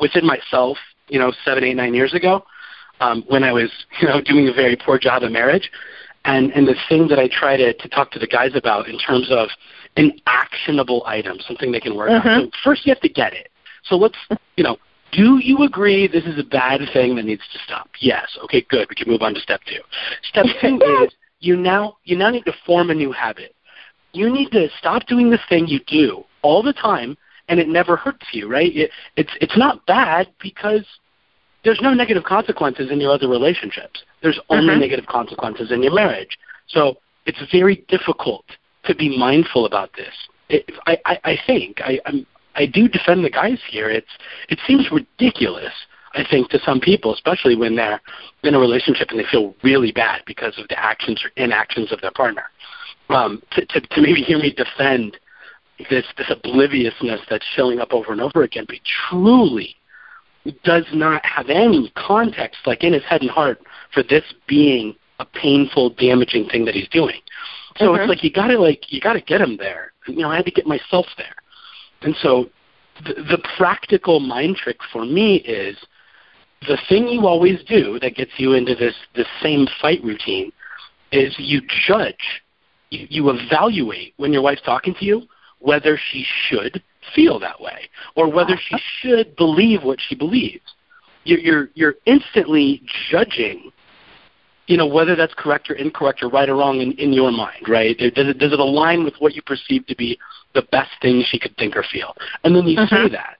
within 0.00 0.26
myself. 0.26 0.76
You 1.08 1.18
know, 1.18 1.32
seven, 1.44 1.64
eight, 1.64 1.74
nine 1.74 1.94
years 1.94 2.12
ago, 2.12 2.44
um, 3.00 3.24
when 3.28 3.42
I 3.42 3.52
was 3.52 3.70
you 4.00 4.08
know 4.08 4.20
doing 4.20 4.48
a 4.48 4.52
very 4.52 4.76
poor 4.76 4.98
job 4.98 5.22
of 5.22 5.32
marriage, 5.32 5.70
and 6.28 6.52
and 6.52 6.66
the 6.66 6.74
thing 6.88 7.08
that 7.08 7.18
I 7.18 7.28
try 7.28 7.56
to 7.56 7.72
to 7.72 7.88
talk 7.88 8.10
to 8.12 8.18
the 8.18 8.26
guys 8.26 8.52
about 8.54 8.88
in 8.88 8.98
terms 8.98 9.28
of 9.30 9.48
an 9.96 10.12
actionable 10.26 11.02
item, 11.06 11.38
something 11.40 11.72
they 11.72 11.80
can 11.80 11.96
work 11.96 12.10
mm-hmm. 12.10 12.28
on. 12.28 12.44
So 12.46 12.58
first, 12.62 12.86
you 12.86 12.92
have 12.92 13.02
to 13.02 13.08
get 13.08 13.32
it. 13.32 13.48
So 13.84 13.96
let's 13.96 14.18
you 14.56 14.64
know. 14.64 14.76
Do 15.10 15.38
you 15.42 15.62
agree 15.62 16.06
this 16.06 16.24
is 16.24 16.38
a 16.38 16.44
bad 16.44 16.82
thing 16.92 17.16
that 17.16 17.24
needs 17.24 17.40
to 17.54 17.58
stop? 17.64 17.88
Yes. 17.98 18.28
Okay, 18.44 18.66
good. 18.68 18.86
We 18.90 18.94
can 18.94 19.10
move 19.10 19.22
on 19.22 19.32
to 19.32 19.40
step 19.40 19.62
two. 19.66 19.80
Step 20.22 20.44
two 20.60 20.78
is 21.02 21.14
you 21.40 21.56
now 21.56 21.96
you 22.04 22.16
now 22.16 22.28
need 22.28 22.44
to 22.44 22.52
form 22.66 22.90
a 22.90 22.94
new 22.94 23.10
habit 23.10 23.54
you 24.12 24.32
need 24.32 24.50
to 24.50 24.68
stop 24.78 25.06
doing 25.06 25.30
the 25.30 25.38
thing 25.48 25.66
you 25.66 25.80
do 25.86 26.24
all 26.42 26.62
the 26.62 26.72
time 26.72 27.16
and 27.48 27.58
it 27.58 27.68
never 27.68 27.96
hurts 27.96 28.26
you, 28.32 28.50
right? 28.50 28.74
It, 28.74 28.90
it's 29.16 29.32
it's 29.40 29.56
not 29.56 29.86
bad 29.86 30.28
because 30.40 30.84
there's 31.64 31.80
no 31.80 31.94
negative 31.94 32.24
consequences 32.24 32.90
in 32.90 33.00
your 33.00 33.12
other 33.12 33.28
relationships. 33.28 34.02
There's 34.22 34.40
only 34.48 34.72
uh-huh. 34.72 34.80
negative 34.80 35.06
consequences 35.06 35.70
in 35.70 35.82
your 35.82 35.94
marriage. 35.94 36.38
So 36.68 36.98
it's 37.26 37.38
very 37.52 37.84
difficult 37.88 38.44
to 38.84 38.94
be 38.94 39.16
mindful 39.16 39.66
about 39.66 39.90
this. 39.94 40.14
It, 40.48 40.70
I, 40.86 40.98
I, 41.04 41.18
I 41.24 41.38
think 41.46 41.80
I, 41.80 42.00
I'm, 42.06 42.26
I 42.54 42.66
do 42.66 42.88
defend 42.88 43.24
the 43.24 43.30
guys 43.30 43.58
here. 43.70 43.90
It's 43.90 44.08
it 44.48 44.58
seems 44.66 44.90
ridiculous. 44.90 45.72
I 46.14 46.24
think 46.28 46.48
to 46.50 46.58
some 46.64 46.80
people, 46.80 47.12
especially 47.12 47.54
when 47.54 47.76
they're 47.76 48.00
in 48.42 48.54
a 48.54 48.58
relationship 48.58 49.08
and 49.10 49.20
they 49.20 49.26
feel 49.30 49.54
really 49.62 49.92
bad 49.92 50.22
because 50.26 50.58
of 50.58 50.66
the 50.68 50.78
actions 50.78 51.22
or 51.22 51.30
inactions 51.42 51.92
of 51.92 52.00
their 52.00 52.10
partner 52.10 52.44
um, 53.10 53.42
to, 53.52 53.64
to, 53.66 53.80
to 53.80 54.00
maybe 54.00 54.22
hear 54.22 54.38
me 54.38 54.52
defend 54.52 55.18
this 55.90 56.04
this 56.16 56.30
obliviousness 56.30 57.20
that's 57.30 57.44
showing 57.54 57.78
up 57.78 57.92
over 57.92 58.12
and 58.12 58.20
over 58.20 58.42
again, 58.42 58.64
but 58.66 58.78
truly 59.08 59.76
does 60.64 60.86
not 60.92 61.24
have 61.24 61.50
any 61.50 61.92
context, 61.94 62.60
like 62.66 62.82
in 62.82 62.92
his 62.92 63.02
head 63.04 63.20
and 63.20 63.30
heart, 63.30 63.60
for 63.92 64.02
this 64.02 64.24
being 64.46 64.94
a 65.18 65.24
painful, 65.24 65.90
damaging 65.90 66.48
thing 66.48 66.64
that 66.64 66.74
he's 66.74 66.88
doing. 66.88 67.20
So 67.76 67.86
mm-hmm. 67.86 68.02
it's 68.02 68.08
like 68.08 68.24
you 68.24 68.32
gotta 68.32 68.58
like 68.58 68.92
you 68.92 69.00
gotta 69.00 69.20
get 69.20 69.40
him 69.40 69.56
there. 69.56 69.92
You 70.06 70.16
know, 70.16 70.30
I 70.30 70.36
had 70.36 70.44
to 70.46 70.50
get 70.50 70.66
myself 70.66 71.06
there. 71.16 71.34
And 72.02 72.14
so 72.22 72.50
the, 73.04 73.14
the 73.14 73.48
practical 73.56 74.20
mind 74.20 74.56
trick 74.56 74.78
for 74.92 75.04
me 75.04 75.36
is 75.36 75.76
the 76.66 76.78
thing 76.88 77.08
you 77.08 77.26
always 77.26 77.62
do 77.64 77.98
that 78.00 78.14
gets 78.14 78.32
you 78.38 78.54
into 78.54 78.74
this 78.74 78.94
this 79.14 79.26
same 79.42 79.66
fight 79.80 80.02
routine 80.02 80.52
is 81.12 81.34
you 81.38 81.60
judge 81.86 82.42
you, 82.90 83.06
you 83.08 83.30
evaluate 83.30 84.14
when 84.16 84.32
your 84.32 84.42
wife's 84.42 84.62
talking 84.62 84.94
to 84.94 85.04
you 85.04 85.22
whether 85.60 85.98
she 86.10 86.24
should 86.46 86.82
feel 87.14 87.38
that 87.38 87.60
way 87.60 87.88
or 88.16 88.30
whether 88.30 88.56
she 88.56 88.76
should 89.00 89.34
believe 89.36 89.82
what 89.82 89.98
she 90.08 90.14
believes. 90.14 90.62
You're, 91.24 91.40
you're, 91.40 91.68
you're 91.74 91.94
instantly 92.06 92.82
judging, 93.10 93.70
you 94.68 94.76
know, 94.76 94.86
whether 94.86 95.16
that's 95.16 95.32
correct 95.34 95.70
or 95.70 95.74
incorrect 95.74 96.22
or 96.22 96.28
right 96.28 96.48
or 96.48 96.56
wrong 96.56 96.80
in, 96.80 96.92
in 96.92 97.12
your 97.12 97.32
mind, 97.32 97.66
right? 97.68 97.96
Does 97.96 98.12
it, 98.14 98.38
does 98.38 98.52
it 98.52 98.60
align 98.60 99.02
with 99.02 99.14
what 99.18 99.34
you 99.34 99.40
perceive 99.40 99.86
to 99.86 99.96
be 99.96 100.18
the 100.54 100.62
best 100.70 100.90
thing 101.00 101.24
she 101.26 101.38
could 101.38 101.56
think 101.56 101.74
or 101.74 101.82
feel? 101.90 102.14
And 102.44 102.54
then 102.54 102.66
you 102.66 102.76
say 102.76 102.96
mm-hmm. 102.96 103.14
that. 103.14 103.38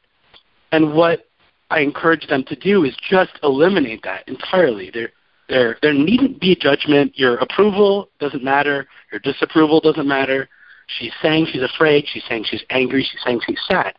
And 0.72 0.94
what 0.94 1.26
I 1.70 1.80
encourage 1.80 2.26
them 2.28 2.44
to 2.44 2.56
do 2.56 2.84
is 2.84 2.96
just 3.10 3.32
eliminate 3.42 4.02
that 4.04 4.26
entirely. 4.26 4.90
They're, 4.92 5.12
there, 5.50 5.76
there 5.82 5.92
needn't 5.92 6.40
be 6.40 6.56
judgment. 6.56 7.18
Your 7.18 7.36
approval 7.36 8.08
doesn't 8.20 8.42
matter. 8.42 8.88
Your 9.12 9.20
disapproval 9.20 9.80
doesn't 9.80 10.08
matter. 10.08 10.48
She's 10.98 11.12
saying 11.20 11.48
she's 11.52 11.62
afraid. 11.62 12.06
She's 12.10 12.24
saying 12.26 12.46
she's 12.48 12.64
angry. 12.70 13.06
She's 13.10 13.20
saying 13.22 13.40
she's 13.46 13.60
sad. 13.68 13.92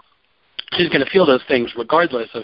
She's 0.74 0.90
going 0.90 1.06
to 1.06 1.12
feel 1.12 1.28
those 1.28 1.44
things 1.48 1.74
regardless 1.78 2.30
of, 2.34 2.44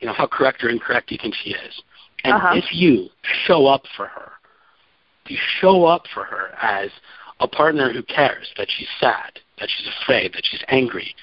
you 0.00 0.06
know, 0.06 0.12
how 0.12 0.26
correct 0.26 0.62
or 0.62 0.68
incorrect 0.68 1.10
you 1.10 1.18
think 1.20 1.34
she 1.42 1.50
is. 1.50 1.82
And 2.24 2.34
uh-huh. 2.34 2.54
if 2.56 2.64
you 2.72 3.08
show 3.46 3.66
up 3.66 3.82
for 3.96 4.06
her, 4.06 4.32
if 5.24 5.32
you 5.32 5.38
show 5.60 5.84
up 5.84 6.04
for 6.12 6.24
her 6.24 6.50
as 6.60 6.90
a 7.40 7.48
partner 7.48 7.92
who 7.92 8.02
cares 8.02 8.52
that 8.56 8.68
she's 8.70 8.88
sad, 9.00 9.38
that 9.58 9.68
she's 9.68 9.88
afraid, 10.02 10.32
that 10.34 10.42
she's 10.44 10.62
angry, 10.68 11.14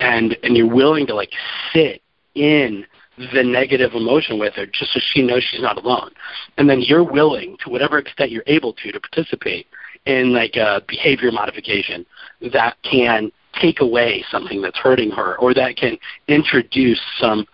and 0.00 0.36
and 0.42 0.56
you're 0.56 0.72
willing 0.72 1.06
to 1.06 1.14
like 1.14 1.30
sit 1.72 2.02
in 2.34 2.86
the 3.34 3.42
negative 3.42 3.92
emotion 3.94 4.38
with 4.38 4.54
her 4.54 4.66
just 4.66 4.92
so 4.92 5.00
she 5.12 5.22
knows 5.22 5.44
she's 5.50 5.60
not 5.60 5.76
alone. 5.76 6.10
And 6.56 6.68
then 6.68 6.80
you're 6.80 7.04
willing, 7.04 7.56
to 7.64 7.70
whatever 7.70 7.98
extent 7.98 8.30
you're 8.30 8.44
able 8.46 8.72
to, 8.74 8.92
to 8.92 9.00
participate 9.00 9.66
in 10.06 10.32
like 10.32 10.56
a 10.56 10.82
behavior 10.88 11.30
modification 11.30 12.06
that 12.52 12.76
can 12.82 13.30
take 13.60 13.80
away 13.80 14.24
something 14.30 14.62
that's 14.62 14.78
hurting 14.78 15.10
her 15.10 15.36
or 15.38 15.52
that 15.52 15.76
can 15.76 15.98
introduce 16.28 17.00
some 17.18 17.46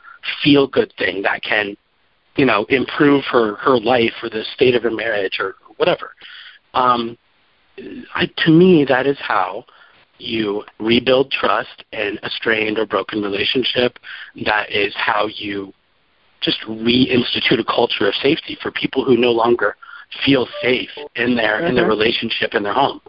feel 0.43 0.67
good 0.67 0.93
thing 0.99 1.23
that 1.23 1.43
can, 1.43 1.77
you 2.37 2.45
know, 2.45 2.65
improve 2.69 3.25
her, 3.31 3.57
her 3.57 3.79
life 3.79 4.13
or 4.23 4.29
the 4.29 4.45
state 4.55 4.75
of 4.75 4.83
her 4.83 4.91
marriage 4.91 5.39
or 5.41 5.55
whatever. 5.77 6.13
Um, 6.75 7.17
I, 8.15 8.31
to 8.45 8.51
me, 8.51 8.85
that 8.89 9.07
is 9.07 9.17
how 9.21 9.65
you 10.19 10.65
rebuild 10.79 11.31
trust 11.31 11.85
in 11.93 12.19
a 12.23 12.31
strained 12.31 12.79
or 12.79 12.87
broken 12.87 13.23
relationship. 13.23 13.99
That 14.45 14.71
is 14.71 14.95
how 14.97 15.29
you 15.35 15.73
just 16.41 16.61
reinstitute 16.69 17.61
a 17.61 17.65
culture 17.65 18.07
of 18.07 18.15
safety 18.23 18.57
for 18.63 18.71
people 18.71 19.05
who 19.05 19.17
no 19.17 19.33
longer 19.33 19.77
feel 20.25 20.47
safe 20.63 20.91
in 21.17 21.37
their 21.37 21.59
mm-hmm. 21.59 21.67
in 21.67 21.75
their 21.75 21.85
mm-hmm. 21.85 21.91
relationship 21.91 22.55
in 22.55 22.63
their 22.63 22.75
home. 22.75 23.01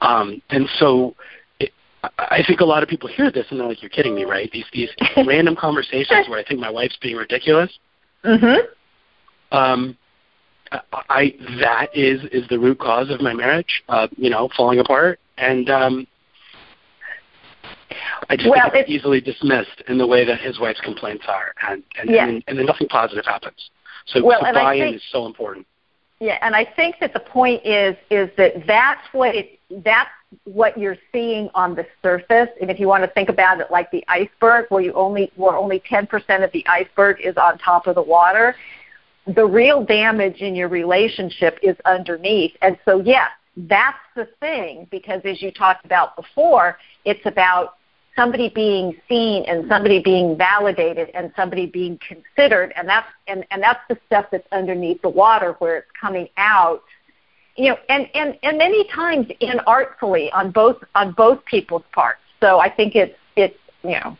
Um, 0.00 0.42
and 0.50 0.68
so 0.78 1.14
it, 1.58 1.72
I 2.02 2.42
think 2.46 2.60
a 2.60 2.64
lot 2.64 2.82
of 2.82 2.88
people 2.88 3.08
hear 3.08 3.30
this 3.30 3.46
and 3.50 3.58
they're 3.58 3.68
like, 3.68 3.82
"You're 3.82 3.90
kidding 3.90 4.14
me, 4.14 4.24
right?" 4.24 4.50
These 4.52 4.66
these 4.72 4.90
random 5.26 5.56
conversations 5.56 6.28
where 6.28 6.38
I 6.38 6.44
think 6.44 6.60
my 6.60 6.70
wife's 6.70 6.98
being 7.00 7.16
ridiculous. 7.16 7.70
Mm-hmm. 8.24 9.56
Um, 9.56 9.96
I 10.92 11.34
that 11.60 11.88
is 11.94 12.22
is 12.32 12.48
the 12.48 12.58
root 12.58 12.78
cause 12.78 13.10
of 13.10 13.20
my 13.20 13.32
marriage, 13.32 13.82
uh, 13.88 14.08
you 14.16 14.30
know, 14.30 14.48
falling 14.56 14.80
apart, 14.80 15.20
and 15.38 15.70
um, 15.70 16.06
I 18.28 18.36
just 18.36 18.48
well, 18.48 18.70
think 18.70 18.88
it's, 18.88 18.90
easily 18.90 19.20
dismissed 19.20 19.82
in 19.88 19.98
the 19.98 20.06
way 20.06 20.24
that 20.24 20.40
his 20.40 20.58
wife's 20.58 20.80
complaints 20.80 21.24
are, 21.28 21.52
and 21.68 21.82
and, 21.98 22.10
yeah. 22.10 22.26
and, 22.26 22.42
and 22.48 22.58
then 22.58 22.66
nothing 22.66 22.88
positive 22.88 23.24
happens. 23.24 23.70
So, 24.06 24.24
well, 24.24 24.40
so 24.40 24.52
buy-in 24.52 24.82
think, 24.82 24.96
is 24.96 25.02
so 25.10 25.26
important. 25.26 25.66
Yeah, 26.20 26.38
and 26.42 26.54
I 26.54 26.64
think 26.76 26.96
that 27.00 27.12
the 27.12 27.20
point 27.20 27.64
is 27.64 27.96
is 28.10 28.30
that 28.36 28.66
that's 28.66 29.06
what 29.12 29.34
it 29.34 29.58
that's 29.84 30.10
what 30.44 30.76
you're 30.76 30.96
seeing 31.12 31.48
on 31.54 31.74
the 31.74 31.86
surface. 32.02 32.48
And 32.60 32.70
if 32.70 32.80
you 32.80 32.88
want 32.88 33.04
to 33.04 33.10
think 33.10 33.28
about 33.28 33.60
it 33.60 33.68
like 33.70 33.90
the 33.90 34.04
iceberg, 34.08 34.66
where 34.68 34.82
you 34.82 34.92
only 34.94 35.30
where 35.36 35.56
only 35.56 35.80
10% 35.80 36.44
of 36.44 36.52
the 36.52 36.66
iceberg 36.66 37.20
is 37.20 37.36
on 37.36 37.58
top 37.58 37.86
of 37.86 37.94
the 37.94 38.02
water, 38.02 38.54
the 39.34 39.44
real 39.44 39.84
damage 39.84 40.40
in 40.40 40.54
your 40.54 40.68
relationship 40.68 41.58
is 41.62 41.76
underneath. 41.84 42.52
And 42.62 42.78
so, 42.84 43.00
yes, 43.00 43.30
that's 43.56 43.98
the 44.16 44.28
thing 44.40 44.86
because 44.90 45.22
as 45.24 45.40
you 45.40 45.50
talked 45.50 45.84
about 45.84 46.16
before, 46.16 46.78
it's 47.04 47.24
about 47.24 47.76
somebody 48.16 48.48
being 48.48 48.96
seen 49.08 49.44
and 49.44 49.68
somebody 49.68 50.00
being 50.02 50.36
validated 50.36 51.10
and 51.14 51.32
somebody 51.34 51.66
being 51.66 51.98
considered 52.06 52.72
and 52.76 52.88
that's 52.88 53.08
and, 53.26 53.44
and 53.50 53.62
that's 53.62 53.80
the 53.88 53.98
stuff 54.06 54.26
that's 54.30 54.46
underneath 54.52 55.02
the 55.02 55.08
water 55.08 55.56
where 55.58 55.78
it's 55.78 55.88
coming 56.00 56.28
out 56.36 56.82
you 57.56 57.70
know 57.70 57.76
and, 57.88 58.08
and 58.14 58.38
and 58.42 58.58
many 58.58 58.86
times 58.88 59.26
inartfully 59.40 60.28
on 60.32 60.50
both 60.50 60.76
on 60.94 61.12
both 61.12 61.44
people's 61.44 61.84
parts 61.92 62.20
so 62.40 62.58
i 62.58 62.68
think 62.68 62.94
it's 62.94 63.14
it's 63.36 63.56
you 63.82 63.92
know 63.92 64.16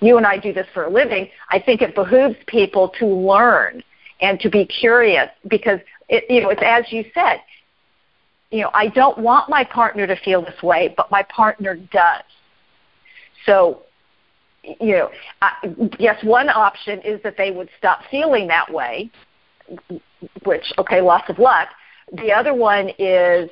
you 0.00 0.16
and 0.16 0.26
i 0.26 0.38
do 0.38 0.52
this 0.52 0.66
for 0.72 0.84
a 0.84 0.90
living 0.90 1.28
i 1.50 1.58
think 1.58 1.82
it 1.82 1.94
behooves 1.94 2.36
people 2.46 2.88
to 2.98 3.06
learn 3.06 3.82
and 4.20 4.40
to 4.40 4.48
be 4.48 4.64
curious 4.64 5.28
because 5.48 5.80
it 6.08 6.24
you 6.30 6.40
know 6.40 6.50
it's 6.50 6.62
as 6.64 6.84
you 6.92 7.04
said 7.12 7.38
you 8.50 8.60
know 8.60 8.70
i 8.74 8.88
don't 8.88 9.18
want 9.18 9.48
my 9.48 9.64
partner 9.64 10.06
to 10.06 10.16
feel 10.24 10.42
this 10.42 10.62
way 10.62 10.92
but 10.96 11.10
my 11.10 11.22
partner 11.24 11.74
does 11.74 12.22
so, 13.46 13.82
you 14.62 14.92
know, 14.92 15.10
I, 15.40 15.52
yes, 15.98 16.22
one 16.24 16.48
option 16.48 17.00
is 17.02 17.22
that 17.22 17.36
they 17.38 17.52
would 17.52 17.68
stop 17.78 18.00
feeling 18.10 18.48
that 18.48 18.70
way, 18.70 19.10
which, 20.44 20.64
okay, 20.78 21.00
lots 21.00 21.30
of 21.30 21.38
luck. 21.38 21.68
The 22.12 22.32
other 22.32 22.54
one 22.54 22.90
is 22.98 23.50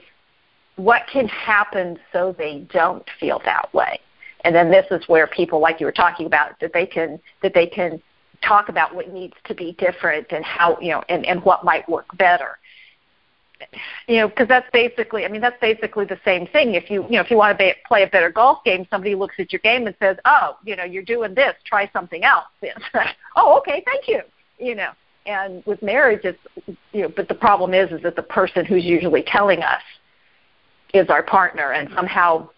what 0.77 1.03
can 1.13 1.27
happen 1.29 1.99
so 2.13 2.35
they 2.37 2.67
don't 2.73 3.05
feel 3.21 3.41
that 3.45 3.73
way. 3.75 4.01
And 4.45 4.55
then 4.55 4.71
this 4.71 4.87
is 4.91 5.09
where 5.09 5.27
people, 5.27 5.61
like 5.61 5.81
you 5.81 5.87
were 5.87 5.93
talking 5.93 6.27
about, 6.27 6.59
that 6.61 6.73
they 6.73 6.87
can 6.87 7.19
that 7.43 7.55
they 7.55 7.67
can 7.67 8.01
talk 8.43 8.69
about 8.69 8.95
what 8.95 9.11
needs 9.13 9.35
to 9.45 9.55
be 9.55 9.73
different 9.79 10.27
and 10.31 10.45
how 10.45 10.79
you 10.81 10.91
know 10.91 11.03
and, 11.09 11.25
and 11.25 11.43
what 11.45 11.65
might 11.65 11.89
work 11.89 12.07
better 12.19 12.59
you 14.07 14.17
know, 14.17 14.29
because 14.29 14.49
that's 14.49 14.69
basically, 14.73 15.25
I 15.25 15.29
mean, 15.29 15.41
that's 15.41 15.59
basically 15.61 16.05
the 16.05 16.19
same 16.25 16.47
thing. 16.49 16.75
If 16.75 16.91
you, 16.91 17.05
you 17.05 17.13
know, 17.13 17.21
if 17.21 17.31
you 17.31 17.37
want 17.37 17.57
to 17.57 17.65
be, 17.65 17.73
play 17.87 18.03
a 18.03 18.07
better 18.07 18.31
golf 18.31 18.63
game, 18.65 18.87
somebody 18.91 19.15
looks 19.15 19.37
at 19.39 19.53
your 19.53 19.61
game 19.61 19.87
and 19.87 19.97
says, 19.99 20.17
"Oh, 20.25 20.59
you 20.65 20.77
know, 20.77 20.85
you're 20.85 21.05
doing 21.05 21.35
this. 21.35 21.55
Try 21.65 21.91
something 21.93 22.25
else." 22.25 22.47
oh, 23.37 23.59
okay, 23.59 23.83
thank 23.85 24.09
you. 24.09 24.21
You 24.59 24.75
know, 24.75 24.91
and 25.27 25.65
with 25.67 25.83
marriage, 25.83 26.21
it's, 26.25 26.39
you 26.93 27.03
know, 27.03 27.09
but 27.09 27.29
the 27.29 27.35
problem 27.35 27.75
is, 27.75 27.91
is 27.91 28.03
that 28.03 28.17
the 28.17 28.23
person 28.23 28.65
who's 28.65 28.85
usually 28.85 29.23
telling 29.27 29.63
us 29.63 29.83
is 30.93 31.09
our 31.09 31.23
partner, 31.23 31.73
and 31.73 31.89
somehow, 31.95 32.49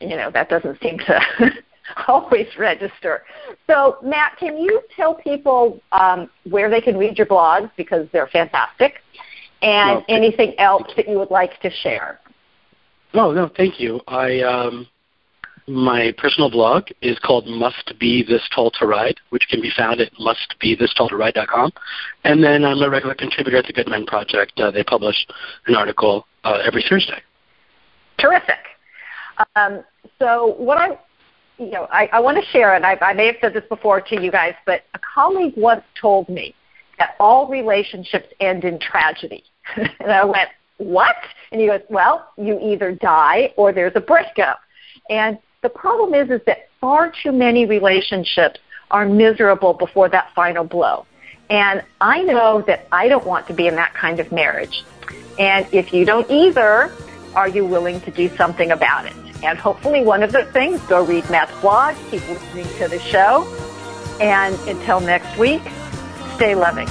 you 0.00 0.16
know, 0.16 0.30
that 0.30 0.48
doesn't 0.48 0.80
seem 0.82 0.98
to 0.98 1.20
always 2.08 2.46
register. 2.58 3.22
So, 3.66 3.96
Matt, 4.02 4.36
can 4.38 4.58
you 4.58 4.82
tell 4.94 5.14
people 5.14 5.80
um, 5.92 6.28
where 6.48 6.68
they 6.68 6.80
can 6.80 6.96
read 6.96 7.16
your 7.16 7.26
blogs 7.26 7.70
because 7.76 8.06
they're 8.12 8.28
fantastic? 8.28 8.94
and 9.62 9.96
well, 9.96 10.04
anything 10.08 10.58
else 10.58 10.90
that 10.96 11.08
you 11.08 11.18
would 11.18 11.30
like 11.30 11.60
to 11.60 11.70
share. 11.82 12.18
No, 13.12 13.32
no, 13.32 13.50
thank 13.56 13.80
you. 13.80 14.00
I 14.06 14.40
um, 14.40 14.86
my 15.70 16.12
personal 16.18 16.50
blog 16.50 16.88
is 17.00 17.18
called 17.20 17.46
Must 17.46 17.94
Be 17.98 18.24
This 18.24 18.42
Tall 18.54 18.70
to 18.72 18.86
Ride, 18.86 19.16
which 19.30 19.46
can 19.48 19.60
be 19.60 19.70
found 19.76 20.00
at 20.00 20.12
mustbethistalltoride.com. 20.14 21.72
And 22.24 22.42
then 22.42 22.64
I'm 22.64 22.82
a 22.82 22.90
regular 22.90 23.14
contributor 23.14 23.58
at 23.58 23.66
the 23.66 23.72
Good 23.72 23.88
Men 23.88 24.04
Project. 24.04 24.58
Uh, 24.58 24.70
they 24.70 24.82
publish 24.82 25.26
an 25.66 25.76
article 25.76 26.26
uh, 26.44 26.58
every 26.64 26.84
Thursday. 26.88 27.22
Terrific. 28.18 28.58
Um, 29.54 29.84
so 30.18 30.54
what 30.58 30.76
I, 30.76 30.98
you 31.58 31.70
know, 31.70 31.86
I, 31.90 32.08
I 32.12 32.20
want 32.20 32.36
to 32.36 32.50
share, 32.50 32.74
and 32.74 32.84
I, 32.84 32.98
I 33.00 33.12
may 33.12 33.26
have 33.26 33.36
said 33.40 33.54
this 33.54 33.64
before 33.68 34.00
to 34.00 34.20
you 34.20 34.30
guys, 34.30 34.54
but 34.66 34.82
a 34.94 34.98
colleague 34.98 35.54
once 35.56 35.84
told 36.00 36.28
me 36.28 36.54
that 36.98 37.14
all 37.20 37.48
relationships 37.48 38.26
end 38.40 38.64
in 38.64 38.78
tragedy. 38.80 39.44
and 39.76 40.10
I 40.10 40.24
went, 40.24 40.50
what? 40.78 41.16
And 41.52 41.60
he 41.60 41.68
goes, 41.68 41.80
well, 41.88 42.32
you 42.36 42.58
either 42.60 42.92
die 42.92 43.54
or 43.56 43.72
there's 43.72 43.92
a 43.94 44.00
breakup. 44.00 44.60
And 45.08 45.38
the 45.62 45.68
problem 45.68 46.14
is, 46.14 46.30
is 46.30 46.40
that 46.46 46.68
far 46.80 47.12
too 47.22 47.32
many 47.32 47.66
relationships 47.66 48.60
are 48.90 49.06
miserable 49.06 49.74
before 49.74 50.08
that 50.08 50.32
final 50.34 50.64
blow. 50.64 51.06
And 51.50 51.82
I 52.00 52.22
know 52.22 52.62
that 52.62 52.86
I 52.92 53.08
don't 53.08 53.26
want 53.26 53.46
to 53.48 53.52
be 53.52 53.66
in 53.66 53.74
that 53.76 53.92
kind 53.92 54.20
of 54.20 54.32
marriage. 54.32 54.84
And 55.38 55.66
if 55.72 55.92
you 55.92 56.04
don't 56.04 56.30
either, 56.30 56.92
are 57.34 57.48
you 57.48 57.64
willing 57.64 58.00
to 58.02 58.10
do 58.10 58.34
something 58.36 58.70
about 58.70 59.06
it? 59.06 59.12
And 59.42 59.58
hopefully 59.58 60.02
one 60.02 60.22
of 60.22 60.32
the 60.32 60.44
things, 60.46 60.80
go 60.82 61.04
read 61.04 61.28
Matt's 61.30 61.58
blog, 61.60 61.96
keep 62.10 62.26
listening 62.28 62.66
to 62.78 62.88
the 62.88 62.98
show. 62.98 63.44
And 64.20 64.54
until 64.68 65.00
next 65.00 65.38
week, 65.38 65.62
stay 66.36 66.54
loving. 66.54 66.88